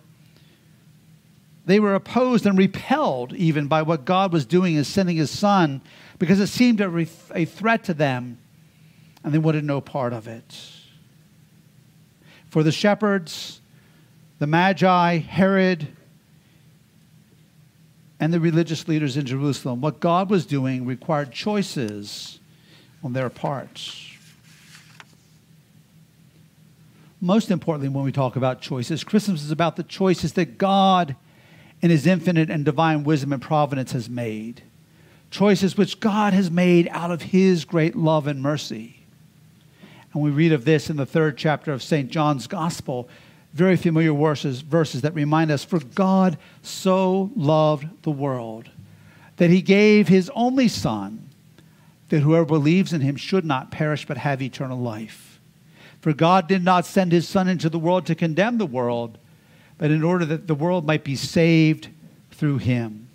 they 1.67 1.79
were 1.79 1.93
opposed 1.93 2.47
and 2.47 2.57
repelled 2.57 3.31
even 3.33 3.67
by 3.67 3.83
what 3.83 4.05
God 4.05 4.33
was 4.33 4.47
doing 4.47 4.74
in 4.74 4.83
sending 4.83 5.17
his 5.17 5.29
son 5.29 5.81
because 6.17 6.39
it 6.39 6.47
seemed 6.47 6.81
a, 6.81 7.05
a 7.35 7.45
threat 7.45 7.83
to 7.83 7.93
them 7.93 8.39
and 9.24 9.31
they 9.31 9.38
wanted 9.38 9.65
no 9.65 9.81
part 9.81 10.13
of 10.13 10.27
it. 10.27 10.59
For 12.50 12.63
the 12.63 12.71
shepherds, 12.71 13.62
the 14.39 14.47
Magi, 14.47 15.17
Herod, 15.17 15.87
and 18.19 18.33
the 18.33 18.39
religious 18.39 18.87
leaders 18.87 19.17
in 19.17 19.25
Jerusalem. 19.25 19.81
What 19.81 19.99
God 19.99 20.29
was 20.29 20.45
doing 20.45 20.85
required 20.85 21.31
choices 21.31 22.39
on 23.03 23.13
their 23.13 23.29
parts. 23.29 24.11
Most 27.21 27.49
importantly, 27.49 27.89
when 27.89 28.03
we 28.03 28.11
talk 28.11 28.35
about 28.35 28.61
choices, 28.61 29.03
Christmas 29.03 29.43
is 29.43 29.51
about 29.51 29.77
the 29.77 29.83
choices 29.83 30.33
that 30.33 30.57
God, 30.57 31.15
in 31.81 31.89
His 31.89 32.05
infinite 32.05 32.49
and 32.49 32.65
divine 32.65 33.03
wisdom 33.03 33.33
and 33.33 33.41
providence, 33.41 33.93
has 33.93 34.09
made. 34.09 34.61
Choices 35.31 35.77
which 35.77 35.99
God 35.99 36.33
has 36.33 36.51
made 36.51 36.87
out 36.91 37.11
of 37.11 37.21
His 37.23 37.65
great 37.65 37.95
love 37.95 38.27
and 38.27 38.41
mercy. 38.41 39.05
And 40.13 40.21
we 40.21 40.29
read 40.29 40.51
of 40.51 40.65
this 40.65 40.89
in 40.89 40.97
the 40.97 41.05
third 41.05 41.37
chapter 41.37 41.73
of 41.73 41.81
St. 41.81 42.09
John's 42.09 42.47
Gospel 42.47 43.09
very 43.55 43.77
familiar 43.77 44.13
verses, 44.13 44.59
verses 44.59 45.01
that 45.01 45.15
remind 45.15 45.50
us 45.50 45.63
For 45.63 45.79
God 45.79 46.38
so 46.62 47.31
loved 47.35 47.88
the 48.03 48.12
world 48.12 48.69
that 49.38 49.50
he 49.50 49.62
gave 49.62 50.07
his 50.07 50.29
only 50.35 50.67
Son, 50.67 51.29
that 52.09 52.19
whoever 52.19 52.45
believes 52.45 52.93
in 52.93 53.01
him 53.01 53.15
should 53.15 53.45
not 53.45 53.71
perish 53.71 54.05
but 54.05 54.17
have 54.17 54.41
eternal 54.41 54.77
life. 54.77 55.39
For 56.01 56.13
God 56.13 56.47
did 56.47 56.63
not 56.63 56.85
send 56.85 57.12
his 57.12 57.27
Son 57.27 57.47
into 57.47 57.69
the 57.69 57.79
world 57.79 58.05
to 58.05 58.15
condemn 58.15 58.57
the 58.57 58.65
world, 58.65 59.17
but 59.77 59.89
in 59.89 60.03
order 60.03 60.25
that 60.25 60.47
the 60.47 60.55
world 60.55 60.85
might 60.85 61.03
be 61.03 61.15
saved 61.15 61.88
through 62.31 62.57
him. 62.57 63.07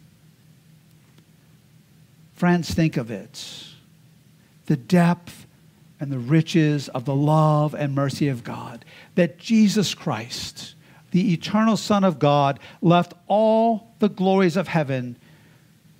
Friends, 2.34 2.72
think 2.72 2.96
of 2.96 3.10
it. 3.10 3.66
The 4.66 4.76
depth 4.76 5.46
and 6.00 6.10
the 6.10 6.18
riches 6.18 6.88
of 6.88 7.04
the 7.04 7.14
love 7.14 7.74
and 7.74 7.94
mercy 7.94 8.28
of 8.28 8.42
God. 8.42 8.84
That 9.14 9.38
Jesus 9.38 9.94
Christ, 9.94 10.74
the 11.10 11.32
eternal 11.32 11.76
Son 11.76 12.02
of 12.02 12.18
God, 12.18 12.58
left 12.80 13.12
all 13.28 13.92
the 13.98 14.08
glories 14.08 14.56
of 14.56 14.66
heaven 14.66 15.16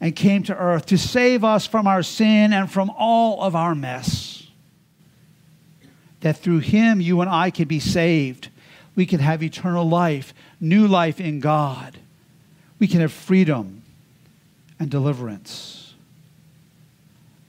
and 0.01 0.17
came 0.17 0.43
to 0.45 0.57
earth 0.57 0.87
to 0.87 0.97
save 0.97 1.45
us 1.45 1.67
from 1.67 1.87
our 1.87 2.03
sin 2.03 2.55
and 2.55 2.73
from 2.73 2.91
all 2.97 3.43
of 3.43 3.55
our 3.55 3.75
mess. 3.75 4.47
That 6.21 6.39
through 6.39 6.61
him, 6.61 7.01
you 7.01 7.21
and 7.21 7.29
I 7.29 7.51
can 7.51 7.69
be 7.69 7.81
saved. 7.81 8.49
We 8.95 9.05
can 9.05 9.21
have 9.21 9.43
eternal 9.43 9.87
life, 9.87 10.33
new 10.59 10.89
life 10.89 11.21
in 11.21 11.41
God. 11.41 11.99
We 12.79 12.89
can 12.89 13.01
have 13.01 13.13
freedom 13.13 13.83
and 14.79 14.91
deliverance. 14.91 15.95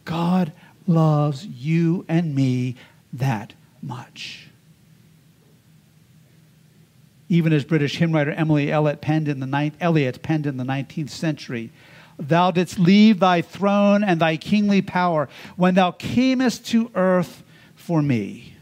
God 0.04 0.52
loves 0.94 1.46
you 1.46 2.06
and 2.08 2.36
me 2.36 2.76
that 3.14 3.54
much. 3.82 4.48
Even 7.30 7.54
as 7.54 7.64
British 7.64 7.98
hymn 7.98 8.12
writer 8.12 8.32
Emily 8.32 8.72
Elliott 8.72 9.02
penned 9.02 9.28
in 9.28 9.40
the, 9.40 9.46
ninth, 9.46 9.80
penned 10.22 10.46
in 10.46 10.58
the 10.58 10.64
19th 10.64 11.10
century, 11.10 11.72
Thou 12.20 12.52
didst 12.52 12.78
leave 12.78 13.20
thy 13.20 13.42
throne 13.42 14.04
and 14.04 14.20
thy 14.20 14.38
kingly 14.38 14.82
power 14.82 15.28
when 15.56 15.74
thou 15.74 15.92
camest 15.92 16.68
to 16.68 16.92
earth 16.94 17.44
for 17.76 18.02
me. 18.02 18.56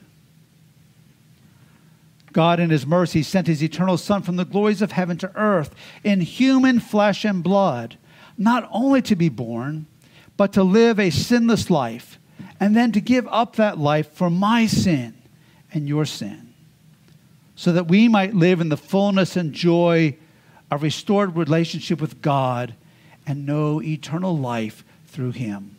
God, 2.31 2.59
in 2.59 2.69
his 2.69 2.85
mercy, 2.85 3.23
sent 3.23 3.47
his 3.47 3.63
eternal 3.63 3.97
Son 3.97 4.21
from 4.21 4.35
the 4.35 4.45
glories 4.45 4.81
of 4.81 4.91
heaven 4.91 5.17
to 5.17 5.35
earth 5.35 5.73
in 6.03 6.21
human 6.21 6.79
flesh 6.79 7.25
and 7.25 7.43
blood, 7.43 7.97
not 8.37 8.69
only 8.71 9.01
to 9.01 9.15
be 9.15 9.29
born, 9.29 9.87
but 10.37 10.53
to 10.53 10.63
live 10.63 10.99
a 10.99 11.09
sinless 11.09 11.69
life, 11.69 12.18
and 12.59 12.75
then 12.75 12.91
to 12.91 13.01
give 13.01 13.27
up 13.29 13.55
that 13.55 13.77
life 13.77 14.11
for 14.11 14.29
my 14.29 14.67
sin 14.67 15.13
and 15.73 15.87
your 15.87 16.05
sin, 16.05 16.53
so 17.55 17.71
that 17.73 17.87
we 17.87 18.07
might 18.07 18.33
live 18.33 18.61
in 18.61 18.69
the 18.69 18.77
fullness 18.77 19.35
and 19.35 19.53
joy 19.53 20.15
of 20.71 20.83
restored 20.83 21.35
relationship 21.35 22.01
with 22.01 22.21
God 22.21 22.75
and 23.25 23.45
know 23.45 23.81
eternal 23.81 24.37
life 24.37 24.83
through 25.07 25.31
Him. 25.31 25.75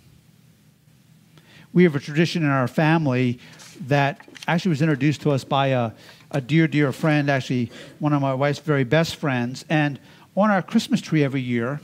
We 1.73 1.85
have 1.85 1.95
a 1.95 2.01
tradition 2.01 2.43
in 2.43 2.49
our 2.49 2.69
family 2.69 3.39
that 3.87 4.27
actually 4.49 4.71
was 4.71 4.83
introduced 4.83 5.23
to 5.23 5.31
us 5.31 5.45
by 5.45 5.69
a, 5.69 5.93
a 6.31 6.41
dear, 6.41 6.67
dear 6.67 6.93
friend, 6.93 7.31
actually 7.31 7.71
one 7.99 8.13
of 8.13 8.21
my 8.21 8.35
wife's 8.35 8.59
very 8.59 8.85
best 8.85 9.17
friends. 9.17 9.65
And 9.69 9.99
on 10.37 10.51
our 10.51 10.63
Christmas 10.63 11.01
tree 11.01 11.23
every 11.23 11.41
year, 11.41 11.81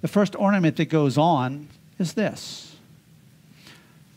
the 0.00 0.08
first 0.08 0.34
ornament 0.36 0.76
that 0.76 0.86
goes 0.86 1.16
on 1.16 1.68
is 1.98 2.14
this. 2.14 2.73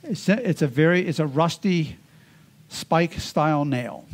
It's 0.09 0.29
a, 0.29 0.49
it's 0.49 0.61
a 0.61 0.67
very, 0.67 1.05
it's 1.05 1.19
a 1.19 1.27
rusty 1.27 1.97
spike 2.69 3.13
style 3.13 3.65
nail. 3.65 4.05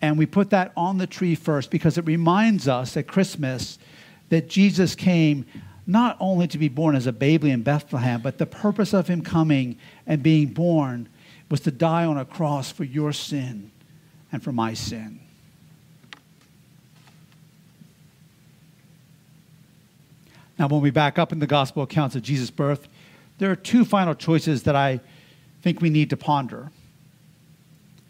And 0.00 0.18
we 0.18 0.26
put 0.26 0.50
that 0.50 0.72
on 0.76 0.98
the 0.98 1.06
tree 1.06 1.34
first 1.34 1.70
because 1.70 1.96
it 1.96 2.06
reminds 2.06 2.68
us 2.68 2.96
at 2.96 3.06
Christmas 3.06 3.78
that 4.28 4.48
Jesus 4.48 4.94
came 4.94 5.46
not 5.86 6.16
only 6.20 6.46
to 6.48 6.58
be 6.58 6.68
born 6.68 6.94
as 6.94 7.06
a 7.06 7.12
baby 7.12 7.50
in 7.50 7.62
Bethlehem, 7.62 8.20
but 8.20 8.38
the 8.38 8.46
purpose 8.46 8.92
of 8.92 9.08
him 9.08 9.22
coming 9.22 9.78
and 10.06 10.22
being 10.22 10.48
born 10.48 11.08
was 11.50 11.60
to 11.60 11.70
die 11.70 12.04
on 12.04 12.16
a 12.18 12.24
cross 12.24 12.70
for 12.70 12.84
your 12.84 13.12
sin 13.12 13.70
and 14.30 14.42
for 14.42 14.52
my 14.52 14.74
sin. 14.74 15.20
Now, 20.58 20.68
when 20.68 20.80
we 20.80 20.90
back 20.90 21.18
up 21.18 21.32
in 21.32 21.38
the 21.38 21.46
gospel 21.46 21.82
accounts 21.82 22.14
of 22.14 22.22
Jesus' 22.22 22.50
birth, 22.50 22.86
there 23.42 23.50
are 23.50 23.56
two 23.56 23.84
final 23.84 24.14
choices 24.14 24.62
that 24.62 24.76
I 24.76 25.00
think 25.62 25.80
we 25.80 25.90
need 25.90 26.10
to 26.10 26.16
ponder. 26.16 26.70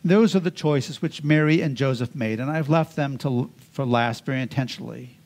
Those 0.05 0.37
are 0.37 0.41
the 0.41 0.51
choices 0.51 1.01
which 1.01 1.25
Mary 1.25 1.63
and 1.63 1.75
Joseph 1.75 2.15
made, 2.15 2.39
and 2.39 2.51
I've 2.51 2.69
left 2.69 2.97
them 2.97 3.17
to, 3.19 3.51
for 3.73 3.87
last 3.87 4.27
very 4.27 4.43
intentionally. 4.43 5.17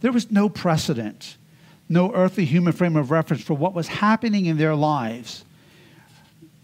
There 0.00 0.12
was 0.12 0.30
no 0.30 0.48
precedent, 0.48 1.36
no 1.90 2.10
earthly 2.14 2.46
human 2.46 2.72
frame 2.72 2.96
of 2.96 3.10
reference 3.10 3.42
for 3.42 3.52
what 3.52 3.74
was 3.74 3.86
happening 3.86 4.46
in 4.46 4.56
their 4.56 4.74
lives. 4.74 5.44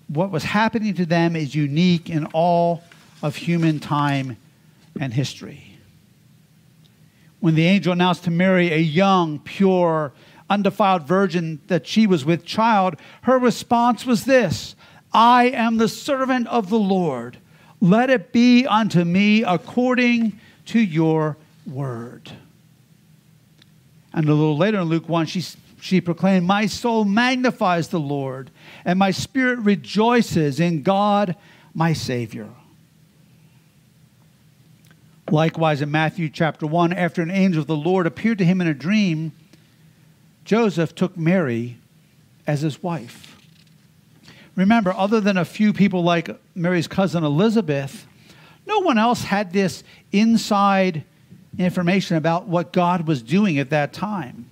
What 0.09 0.31
was 0.31 0.45
happening 0.45 0.95
to 0.95 1.05
them 1.05 1.37
is 1.37 1.55
unique 1.55 2.09
in 2.09 2.25
all 2.33 2.83
of 3.23 3.37
human 3.37 3.79
time 3.79 4.39
and 4.99 5.13
history. 5.13 5.79
When 7.41 7.57
the 7.57 7.67
angel 7.67 7.93
announced 7.93 8.25
to 8.25 8.31
Mary, 8.31 8.73
a 8.73 8.79
young, 8.79 9.39
pure, 9.39 10.13
undefiled 10.49 11.07
virgin, 11.07 11.61
that 11.67 11.87
she 11.87 12.07
was 12.07 12.25
with 12.25 12.45
child, 12.45 12.97
her 13.23 13.39
response 13.39 14.07
was 14.07 14.25
this 14.25 14.77
I 15.13 15.45
am 15.45 15.79
the 15.79 15.89
servant 15.89 16.47
of 16.49 16.71
the 16.71 16.79
Lord. 16.79 17.39
Let 17.81 18.11
it 18.11 18.33
be 18.33 18.67
unto 18.67 19.05
me 19.05 19.43
according 19.43 20.39
to 20.67 20.81
your 20.81 21.37
word. 21.67 22.33
And 24.13 24.29
a 24.29 24.35
little 24.35 24.57
later 24.57 24.79
in 24.79 24.89
Luke 24.89 25.09
1, 25.09 25.27
she, 25.27 25.45
she 25.81 26.01
proclaimed, 26.01 26.47
My 26.47 26.67
soul 26.67 27.05
magnifies 27.05 27.89
the 27.89 28.01
Lord, 28.01 28.51
and 28.85 28.99
my 28.99 29.11
spirit 29.11 29.59
rejoices 29.59 30.59
in 30.59 30.83
God, 30.83 31.37
my 31.75 31.93
Savior. 31.93 32.49
Likewise, 35.31 35.83
in 35.83 35.91
Matthew 35.91 36.29
chapter 36.29 36.67
1, 36.67 36.93
after 36.93 37.21
an 37.21 37.31
angel 37.31 37.61
of 37.61 37.67
the 37.67 37.77
Lord 37.77 38.07
appeared 38.07 38.39
to 38.39 38.45
him 38.45 38.61
in 38.61 38.69
a 38.69 38.75
dream, 38.75 39.33
Joseph 40.47 40.95
took 40.95 41.17
Mary 41.17 41.77
as 42.47 42.63
his 42.63 42.83
wife. 42.83 43.37
Remember, 44.55 44.95
other 44.95 45.21
than 45.21 45.37
a 45.37 45.45
few 45.45 45.73
people 45.75 46.03
like 46.03 46.31
Mary's 46.55 46.87
cousin 46.87 47.25
Elizabeth, 47.25 48.07
no 48.65 48.79
one 48.79 48.97
else 48.97 49.23
had 49.23 49.53
this 49.53 49.85
inside 50.13 51.05
information 51.59 52.17
about 52.17 52.47
what 52.47 52.73
God 52.73 53.07
was 53.07 53.23
doing 53.23 53.59
at 53.59 53.71
that 53.71 53.93
time. 53.93 54.49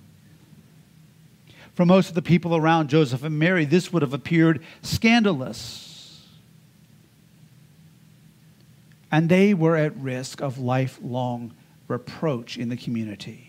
For 1.73 1.85
most 1.85 2.09
of 2.09 2.15
the 2.15 2.21
people 2.21 2.55
around 2.55 2.89
Joseph 2.89 3.23
and 3.23 3.39
Mary, 3.39 3.65
this 3.65 3.91
would 3.91 4.01
have 4.01 4.13
appeared 4.13 4.63
scandalous. 4.81 6.25
And 9.11 9.29
they 9.29 9.53
were 9.53 9.77
at 9.77 9.95
risk 9.97 10.41
of 10.41 10.57
lifelong 10.57 11.53
reproach 11.87 12.57
in 12.57 12.67
the 12.69 12.77
community. 12.77 13.44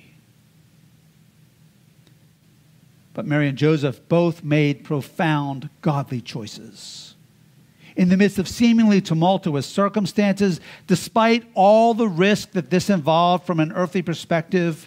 But 3.16 3.24
Mary 3.24 3.48
and 3.48 3.56
Joseph 3.56 4.06
both 4.10 4.44
made 4.44 4.84
profound 4.84 5.70
godly 5.80 6.20
choices 6.20 7.14
in 7.96 8.10
the 8.10 8.16
midst 8.18 8.38
of 8.38 8.46
seemingly 8.46 9.00
tumultuous 9.00 9.64
circumstances, 9.64 10.60
despite 10.86 11.50
all 11.54 11.94
the 11.94 12.08
risk 12.08 12.50
that 12.50 12.68
this 12.68 12.90
involved 12.90 13.46
from 13.46 13.58
an 13.58 13.72
earthly 13.72 14.02
perspective, 14.02 14.86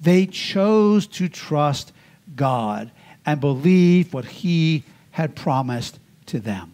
they 0.00 0.26
chose 0.26 1.06
to 1.06 1.28
trust 1.28 1.92
God 2.34 2.90
and 3.24 3.40
believe 3.40 4.12
what 4.12 4.24
He 4.24 4.82
had 5.12 5.36
promised 5.36 6.00
to 6.26 6.40
them. 6.40 6.72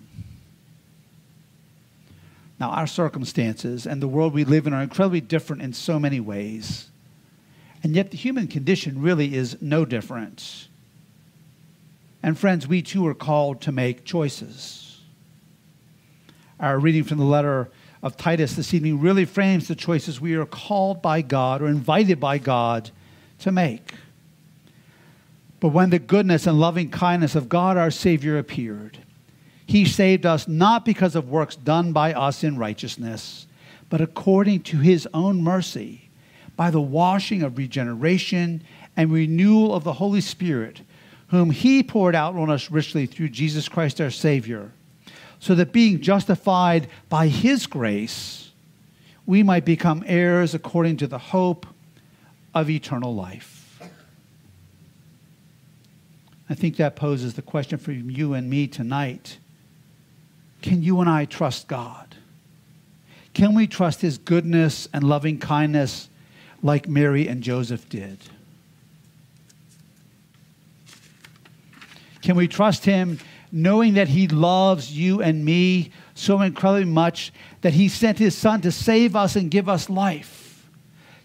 Now, 2.58 2.70
our 2.70 2.86
circumstances 2.86 3.86
and 3.86 4.00
the 4.00 4.08
world 4.08 4.32
we 4.32 4.44
live 4.44 4.66
in 4.66 4.72
are 4.72 4.82
incredibly 4.82 5.20
different 5.20 5.60
in 5.60 5.74
so 5.74 6.00
many 6.00 6.20
ways. 6.20 6.88
And 7.86 7.94
yet, 7.94 8.10
the 8.10 8.16
human 8.16 8.48
condition 8.48 9.00
really 9.00 9.36
is 9.36 9.58
no 9.62 9.84
different. 9.84 10.66
And, 12.20 12.36
friends, 12.36 12.66
we 12.66 12.82
too 12.82 13.06
are 13.06 13.14
called 13.14 13.60
to 13.60 13.70
make 13.70 14.04
choices. 14.04 15.02
Our 16.58 16.80
reading 16.80 17.04
from 17.04 17.18
the 17.18 17.24
letter 17.24 17.70
of 18.02 18.16
Titus 18.16 18.56
this 18.56 18.74
evening 18.74 19.00
really 19.00 19.24
frames 19.24 19.68
the 19.68 19.76
choices 19.76 20.20
we 20.20 20.34
are 20.34 20.46
called 20.46 21.00
by 21.00 21.22
God 21.22 21.62
or 21.62 21.68
invited 21.68 22.18
by 22.18 22.38
God 22.38 22.90
to 23.38 23.52
make. 23.52 23.94
But 25.60 25.68
when 25.68 25.90
the 25.90 26.00
goodness 26.00 26.48
and 26.48 26.58
loving 26.58 26.90
kindness 26.90 27.36
of 27.36 27.48
God 27.48 27.76
our 27.76 27.92
Savior 27.92 28.36
appeared, 28.36 28.98
he 29.64 29.84
saved 29.84 30.26
us 30.26 30.48
not 30.48 30.84
because 30.84 31.14
of 31.14 31.30
works 31.30 31.54
done 31.54 31.92
by 31.92 32.12
us 32.14 32.42
in 32.42 32.58
righteousness, 32.58 33.46
but 33.88 34.00
according 34.00 34.62
to 34.62 34.78
his 34.78 35.06
own 35.14 35.40
mercy, 35.40 36.05
by 36.56 36.70
the 36.70 36.80
washing 36.80 37.42
of 37.42 37.58
regeneration 37.58 38.62
and 38.96 39.12
renewal 39.12 39.74
of 39.74 39.84
the 39.84 39.94
Holy 39.94 40.20
Spirit, 40.20 40.80
whom 41.28 41.50
he 41.50 41.82
poured 41.82 42.14
out 42.14 42.34
on 42.34 42.50
us 42.50 42.70
richly 42.70 43.06
through 43.06 43.28
Jesus 43.28 43.68
Christ 43.68 44.00
our 44.00 44.10
Savior 44.10 44.72
so 45.38 45.54
that 45.54 45.72
being 45.72 46.00
justified 46.00 46.88
by 47.08 47.28
his 47.28 47.66
grace, 47.66 48.50
we 49.26 49.42
might 49.42 49.64
become 49.64 50.02
heirs 50.06 50.54
according 50.54 50.96
to 50.98 51.06
the 51.06 51.18
hope 51.18 51.66
of 52.54 52.70
eternal 52.70 53.14
life. 53.14 53.80
I 56.48 56.54
think 56.54 56.76
that 56.76 56.96
poses 56.96 57.34
the 57.34 57.42
question 57.42 57.78
for 57.78 57.92
you 57.92 58.34
and 58.34 58.48
me 58.48 58.66
tonight. 58.66 59.38
Can 60.62 60.82
you 60.82 61.00
and 61.00 61.10
I 61.10 61.24
trust 61.24 61.68
God? 61.68 62.14
Can 63.34 63.54
we 63.54 63.66
trust 63.66 64.00
his 64.00 64.16
goodness 64.16 64.88
and 64.92 65.04
loving 65.04 65.38
kindness 65.38 66.08
like 66.62 66.88
Mary 66.88 67.28
and 67.28 67.42
Joseph 67.42 67.88
did? 67.88 68.18
Can 72.22 72.36
we 72.36 72.48
trust 72.48 72.84
him 72.84 73.18
knowing 73.52 73.94
that 73.94 74.08
He 74.08 74.28
loves 74.28 74.96
you 74.96 75.22
and 75.22 75.44
me 75.44 75.90
so 76.14 76.40
incredibly 76.42 76.84
much 76.84 77.32
that 77.62 77.72
He 77.72 77.88
sent 77.88 78.18
His 78.18 78.36
Son 78.36 78.60
to 78.62 78.72
save 78.72 79.16
us 79.16 79.36
and 79.36 79.50
give 79.50 79.68
us 79.68 79.88
life? 79.88 80.68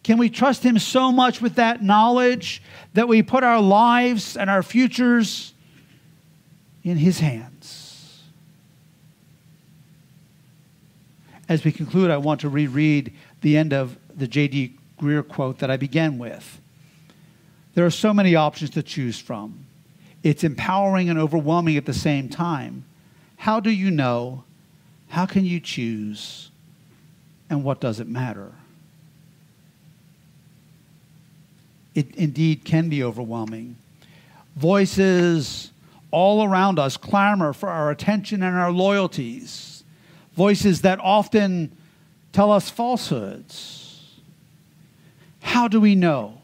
Can 0.04 0.18
we 0.18 0.30
trust 0.30 0.64
Him 0.64 0.80
so 0.80 1.12
much 1.12 1.42
with 1.42 1.56
that 1.56 1.84
knowledge 1.84 2.62
that 2.94 3.08
we 3.08 3.22
put 3.22 3.44
our 3.44 3.62
lives 3.62 4.38
and 4.38 4.50
our 4.50 4.64
futures 4.64 5.54
in 6.84 6.98
His 6.98 7.20
hands? 7.20 8.24
As 11.50 11.66
we 11.66 11.72
conclude, 11.72 12.10
I 12.12 12.18
want 12.18 12.42
to 12.42 12.50
reread 12.50 13.14
the 13.42 13.58
end 13.58 13.74
of 13.74 13.98
the 14.16 14.28
J.D. 14.28 14.78
Greear 15.02 15.28
quote 15.28 15.60
that 15.60 15.72
I 15.72 15.78
began 15.78 16.18
with. 16.20 16.60
There 17.74 17.86
are 17.86 17.92
so 17.92 18.14
many 18.14 18.36
options 18.36 18.70
to 18.72 18.84
choose 18.84 19.20
from. 19.20 19.66
It's 20.24 20.44
empowering 20.44 21.10
and 21.10 21.18
overwhelming 21.18 21.78
at 21.78 21.86
the 21.86 21.94
same 21.94 22.30
time. 22.30 22.86
How 23.38 23.60
do 23.60 23.72
you 23.72 23.90
know? 23.90 24.44
How 25.10 25.26
can 25.26 25.46
you 25.46 25.60
choose? 25.60 26.52
And 27.50 27.64
what 27.64 27.82
does 27.82 28.00
it 28.00 28.08
matter? 28.08 28.52
It 31.96 32.16
indeed 32.16 32.64
can 32.64 32.88
be 32.88 33.04
overwhelming. 33.04 33.78
Voices 34.56 35.72
all 36.12 36.44
around 36.44 36.78
us 36.78 36.98
clamor 36.98 37.54
for 37.54 37.70
our 37.70 37.90
attention 37.90 38.44
and 38.44 38.56
our 38.56 38.72
loyalties. 38.72 39.84
Voices 40.34 40.82
that 40.82 41.00
often 41.00 41.76
tell 42.32 42.52
us 42.52 42.70
falsehoods. 42.70 43.81
How 45.42 45.68
do 45.68 45.82
we 45.82 45.96
know? 45.96 46.42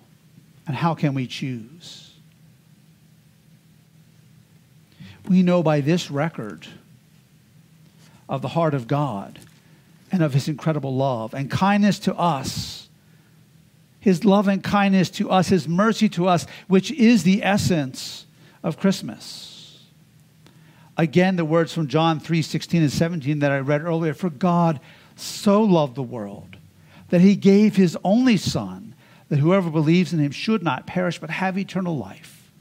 And 0.67 0.75
how 0.75 0.95
can 0.95 1.13
we 1.13 1.27
choose? 1.27 2.07
we 5.29 5.43
know 5.43 5.61
by 5.61 5.81
this 5.81 6.09
record 6.09 6.67
of 8.29 8.41
the 8.41 8.49
heart 8.49 8.73
of 8.73 8.87
God 8.87 9.39
and 10.11 10.23
of 10.23 10.33
his 10.33 10.47
incredible 10.47 10.95
love 10.95 11.33
and 11.33 11.49
kindness 11.51 11.99
to 11.99 12.15
us. 12.15 12.89
His 13.99 14.23
love 14.23 14.47
and 14.47 14.63
kindness 14.63 15.09
to 15.11 15.29
us, 15.29 15.49
his 15.49 15.67
mercy 15.67 16.07
to 16.09 16.27
us, 16.27 16.45
which 16.67 16.91
is 16.91 17.23
the 17.23 17.43
essence 17.43 18.25
of 18.63 18.79
Christmas. 18.79 19.83
Again, 20.95 21.35
the 21.35 21.45
words 21.45 21.73
from 21.73 21.87
John 21.87 22.19
3 22.19 22.41
16 22.41 22.81
and 22.83 22.91
17 22.91 23.39
that 23.39 23.51
I 23.51 23.59
read 23.59 23.81
earlier 23.81 24.13
For 24.13 24.29
God 24.29 24.79
so 25.15 25.61
loved 25.61 25.95
the 25.95 26.03
world 26.03 26.56
that 27.09 27.21
he 27.21 27.35
gave 27.35 27.75
his 27.75 27.97
only 28.03 28.37
Son, 28.37 28.93
that 29.29 29.39
whoever 29.39 29.69
believes 29.69 30.13
in 30.13 30.19
him 30.19 30.31
should 30.31 30.63
not 30.63 30.87
perish 30.87 31.19
but 31.19 31.29
have 31.29 31.57
eternal 31.57 31.97
life. 31.97 32.51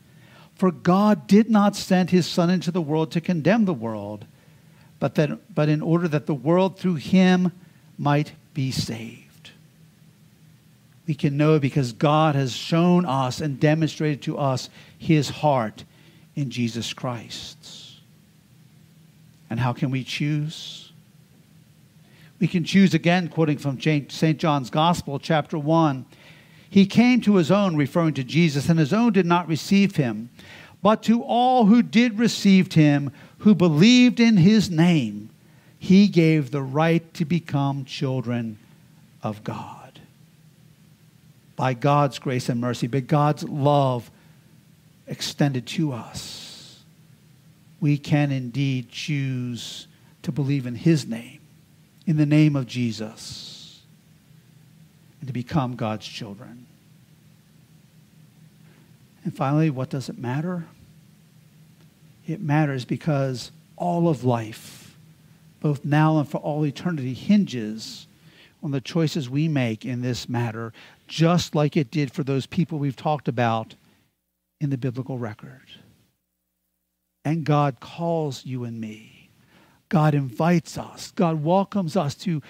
For 0.55 0.71
God 0.71 1.27
did 1.27 1.51
not 1.51 1.77
send 1.77 2.11
his 2.11 2.27
Son 2.27 2.49
into 2.49 2.71
the 2.71 2.81
world 2.81 3.13
to 3.13 3.21
condemn 3.21 3.65
the 3.65 3.75
world, 3.75 4.25
but, 4.99 5.15
that, 5.17 5.55
but 5.55 5.69
in 5.69 5.83
order 5.83 6.09
that 6.09 6.27
the 6.27 6.35
world 6.35 6.79
through 6.79 6.95
him 6.95 7.53
might 7.99 8.33
be 8.55 8.71
saved. 8.71 9.51
We 11.07 11.15
can 11.15 11.37
know 11.37 11.59
because 11.59 11.93
God 11.93 12.35
has 12.35 12.53
shown 12.53 13.05
us 13.05 13.41
and 13.41 13.61
demonstrated 13.61 14.23
to 14.23 14.39
us 14.39 14.71
his 14.99 15.29
heart 15.29 15.85
in 16.35 16.51
Jesus 16.51 16.93
Christ. 16.93 17.57
And 19.49 19.61
how 19.61 19.73
can 19.73 19.91
we 19.91 20.03
choose? 20.03 20.86
We 22.39 22.49
can 22.49 22.65
choose 22.65 22.95
again, 22.95 23.29
quoting 23.29 23.59
from 23.59 23.81
St. 23.81 24.39
John's 24.39 24.71
Gospel, 24.71 25.19
chapter 25.19 25.59
1. 25.59 26.05
He 26.69 26.85
came 26.85 27.21
to 27.23 27.37
his 27.37 27.51
own, 27.51 27.77
referring 27.77 28.15
to 28.15 28.25
Jesus, 28.25 28.69
and 28.69 28.79
his 28.79 28.93
own 28.93 29.13
did 29.13 29.27
not 29.27 29.49
receive 29.49 29.97
him. 29.97 30.29
But 30.83 31.03
to 31.05 31.23
all 31.23 31.67
who 31.67 31.83
did 31.83 32.19
receive 32.19 32.73
him, 32.73 33.11
who 33.39 33.55
believed 33.55 34.21
in 34.21 34.37
his 34.37 34.71
name, 34.71 35.31
he 35.79 36.09
gave 36.09 36.51
the 36.51 36.63
right 36.63 37.13
to 37.15 37.25
become 37.25 37.85
children 37.85 38.59
of 39.23 39.43
God. 39.43 40.01
by 41.57 41.73
God's 41.73 42.19
grace 42.19 42.49
and 42.49 42.61
mercy, 42.61 42.87
by 42.87 43.01
God's 43.01 43.43
love 43.45 44.11
extended 45.07 45.67
to 45.67 45.93
us, 45.93 46.83
we 47.81 47.99
can 47.99 48.31
indeed 48.31 48.91
choose 48.91 49.89
to 50.23 50.33
believe 50.33 50.67
in 50.67 50.75
His 50.75 51.07
name, 51.07 51.41
in 52.07 52.17
the 52.17 52.27
name 52.27 52.55
of 52.55 52.67
Jesus, 52.67 53.83
and 55.21 55.27
to 55.27 55.33
become 55.33 55.75
God's 55.75 56.07
children. 56.07 56.67
And 59.25 59.37
finally, 59.37 59.71
what 59.71 59.91
does 59.91 60.09
it 60.09 60.17
matter? 60.17 60.67
It 62.27 62.41
matters 62.41 62.85
because 62.85 63.51
all 63.77 64.09
of 64.09 64.25
life, 64.25 64.97
both 65.61 65.85
now 65.85 66.19
and 66.19 66.29
for 66.29 66.39
all 66.39 66.65
eternity, 66.65 67.13
hinges 67.13 68.07
on 68.63 68.71
the 68.71 68.81
choices 68.81 69.29
we 69.29 69.49
make 69.49 69.85
in 69.85 70.01
this 70.01 70.29
matter, 70.29 70.73
just 71.09 71.55
like 71.55 71.77
it 71.77 71.91
did 71.91 72.13
for 72.13 72.23
those 72.23 72.47
people 72.47 72.79
we've 72.79 72.97
talked 72.97 73.29
about 73.29 73.75
in 74.61 74.71
the 74.71 74.79
biblical 74.79 75.19
record. 75.19 75.69
And 77.25 77.45
God 77.45 77.81
calls 77.81 78.45
you 78.45 78.63
and 78.65 78.81
me. 78.81 79.16
God 79.89 80.15
invites 80.15 80.77
us. 80.79 81.13
God 81.13 81.43
welcomes 81.43 81.97
us 81.97 82.15
to 82.17 82.43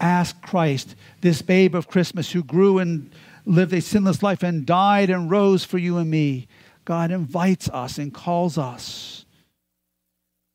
ask 0.00 0.40
Christ, 0.42 0.94
this 1.20 1.42
babe 1.42 1.74
of 1.74 1.88
Christmas 1.88 2.32
who 2.32 2.42
grew 2.42 2.78
and 2.78 3.10
lived 3.44 3.72
a 3.72 3.80
sinless 3.80 4.22
life 4.22 4.42
and 4.42 4.66
died 4.66 5.10
and 5.10 5.30
rose 5.30 5.64
for 5.64 5.78
you 5.78 5.98
and 5.98 6.10
me. 6.10 6.48
God 6.84 7.10
invites 7.10 7.68
us 7.70 7.98
and 7.98 8.12
calls 8.12 8.58
us 8.58 9.24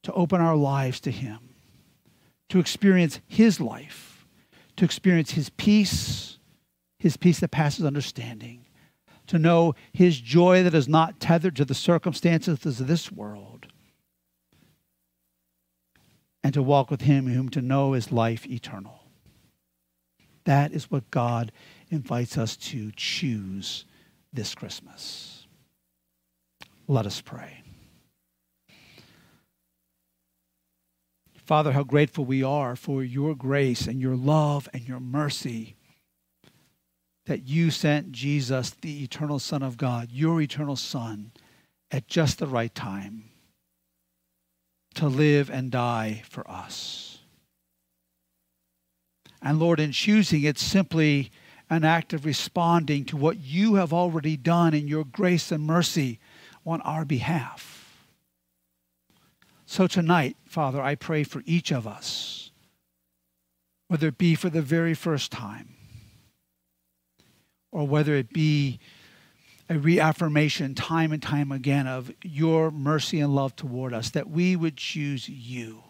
to 0.04 0.14
open 0.14 0.42
our 0.42 0.56
lives 0.56 1.00
to 1.02 1.12
Him, 1.12 1.40
to 2.50 2.60
experience 2.60 3.20
His 3.28 3.60
life, 3.60 4.26
to 4.78 4.86
experience 4.86 5.32
His 5.32 5.50
peace, 5.50 6.38
His 7.00 7.18
peace 7.18 7.40
that 7.40 7.52
passes 7.52 7.86
understanding, 7.86 8.66
to 9.28 9.38
know 9.38 9.76
His 9.94 10.20
joy 10.20 10.64
that 10.64 10.74
is 10.74 10.88
not 10.88 11.20
tethered 11.20 11.56
to 11.58 11.66
the 11.66 11.76
circumstances 11.76 12.80
of 12.80 12.88
this 12.88 13.12
world, 13.12 13.51
and 16.44 16.54
to 16.54 16.64
walk 16.64 16.90
with 16.90 17.02
Him 17.02 17.28
whom 17.28 17.50
to 17.50 17.62
know 17.62 17.94
is 17.94 18.12
life 18.12 18.48
eternal. 18.48 19.00
That 20.46 20.72
is 20.72 20.90
what 20.90 21.12
God 21.12 21.52
invites 21.90 22.38
us 22.38 22.58
to 22.58 22.92
choose 22.96 23.86
this 24.34 24.56
Christmas. 24.56 25.46
Let 26.88 27.06
us 27.06 27.22
pray. 27.22 27.64
Father, 31.38 31.74
how 31.74 31.84
grateful 31.84 32.26
we 32.26 32.44
are 32.44 32.76
for 32.76 33.04
your 33.04 33.36
grace 33.36 33.88
and 33.88 34.02
your 34.02 34.16
love 34.16 34.70
and 34.74 34.88
your 34.88 35.00
mercy 35.00 35.76
that 37.26 37.48
you 37.48 37.70
sent 37.72 38.12
Jesus, 38.12 38.72
the 38.72 39.04
eternal 39.04 39.38
Son 39.38 39.62
of 39.62 39.78
God, 39.78 40.10
your 40.12 40.42
eternal 40.42 40.76
Son, 40.76 41.32
at 41.92 42.08
just 42.08 42.40
the 42.40 42.48
right 42.48 42.74
time 42.74 43.31
to 44.96 45.08
live 45.08 45.50
and 45.50 45.72
die 45.72 46.24
for 46.30 46.50
us. 46.50 47.20
And 49.42 49.60
Lord, 49.60 49.80
in 49.80 49.92
choosing, 49.92 50.44
it's 50.44 50.62
simply 50.62 51.32
an 51.70 51.84
act 51.84 52.14
of 52.14 52.26
responding 52.26 53.06
to 53.06 53.18
what 53.18 53.40
you 53.40 53.76
have 53.76 53.94
already 53.94 54.38
done 54.38 54.74
in 54.74 54.88
your 54.88 55.06
grace 55.06 55.52
and 55.52 55.64
mercy 55.64 56.20
on 56.66 56.82
our 56.82 57.06
behalf. 57.06 58.06
So 59.66 59.88
tonight, 59.88 60.36
Father, 60.46 60.82
I 60.82 60.96
pray 60.96 61.24
for 61.24 61.42
each 61.46 61.72
of 61.72 61.88
us, 61.88 62.52
whether 63.88 64.10
it 64.10 64.18
be 64.18 64.36
for 64.36 64.50
the 64.50 64.62
very 64.62 64.94
first 64.94 65.32
time 65.32 65.70
or 67.72 67.88
whether 67.88 68.16
it 68.16 68.34
be 68.34 68.80
a 69.72 69.80
reaffirmation 69.80 70.76
time 70.76 71.14
and 71.14 71.24
time 71.24 71.50
again 71.50 71.88
of 71.88 72.12
your 72.24 72.72
mercy 72.72 73.22
and 73.22 73.34
love 73.34 73.56
toward 73.56 73.94
us, 73.94 74.10
that 74.10 74.30
we 74.30 74.54
would 74.54 74.76
choose 74.76 75.30
you, 75.30 75.82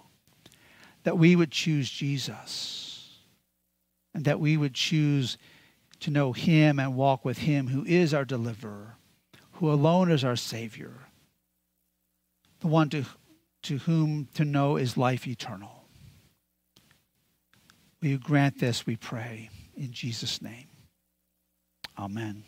that 1.02 1.18
we 1.18 1.36
would 1.36 1.50
choose 1.50 1.90
Jesus, 1.90 3.18
and 4.14 4.24
that 4.26 4.40
we 4.40 4.56
would 4.56 4.76
choose 4.76 5.36
to 6.00 6.12
know 6.12 6.32
him 6.32 6.80
and 6.80 6.96
walk 6.96 7.26
with 7.26 7.40
him 7.40 7.70
who 7.70 7.84
is 7.86 8.14
our 8.14 8.24
deliverer, 8.24 8.98
who 9.54 9.72
alone 9.72 10.12
is 10.12 10.24
our 10.24 10.36
Savior, 10.36 10.94
the 12.60 12.68
one 12.68 12.88
to, 12.90 13.04
to 13.64 13.80
whom 13.80 14.28
to 14.36 14.46
know 14.46 14.78
is 14.78 14.96
life 14.96 15.26
eternal. 15.28 15.86
Will 18.00 18.10
you 18.10 18.20
grant 18.20 18.60
this, 18.60 18.86
we 18.86 18.96
pray, 18.96 19.50
in 19.76 19.92
Jesus' 19.92 20.40
name? 20.40 20.68
Amen. 21.98 22.44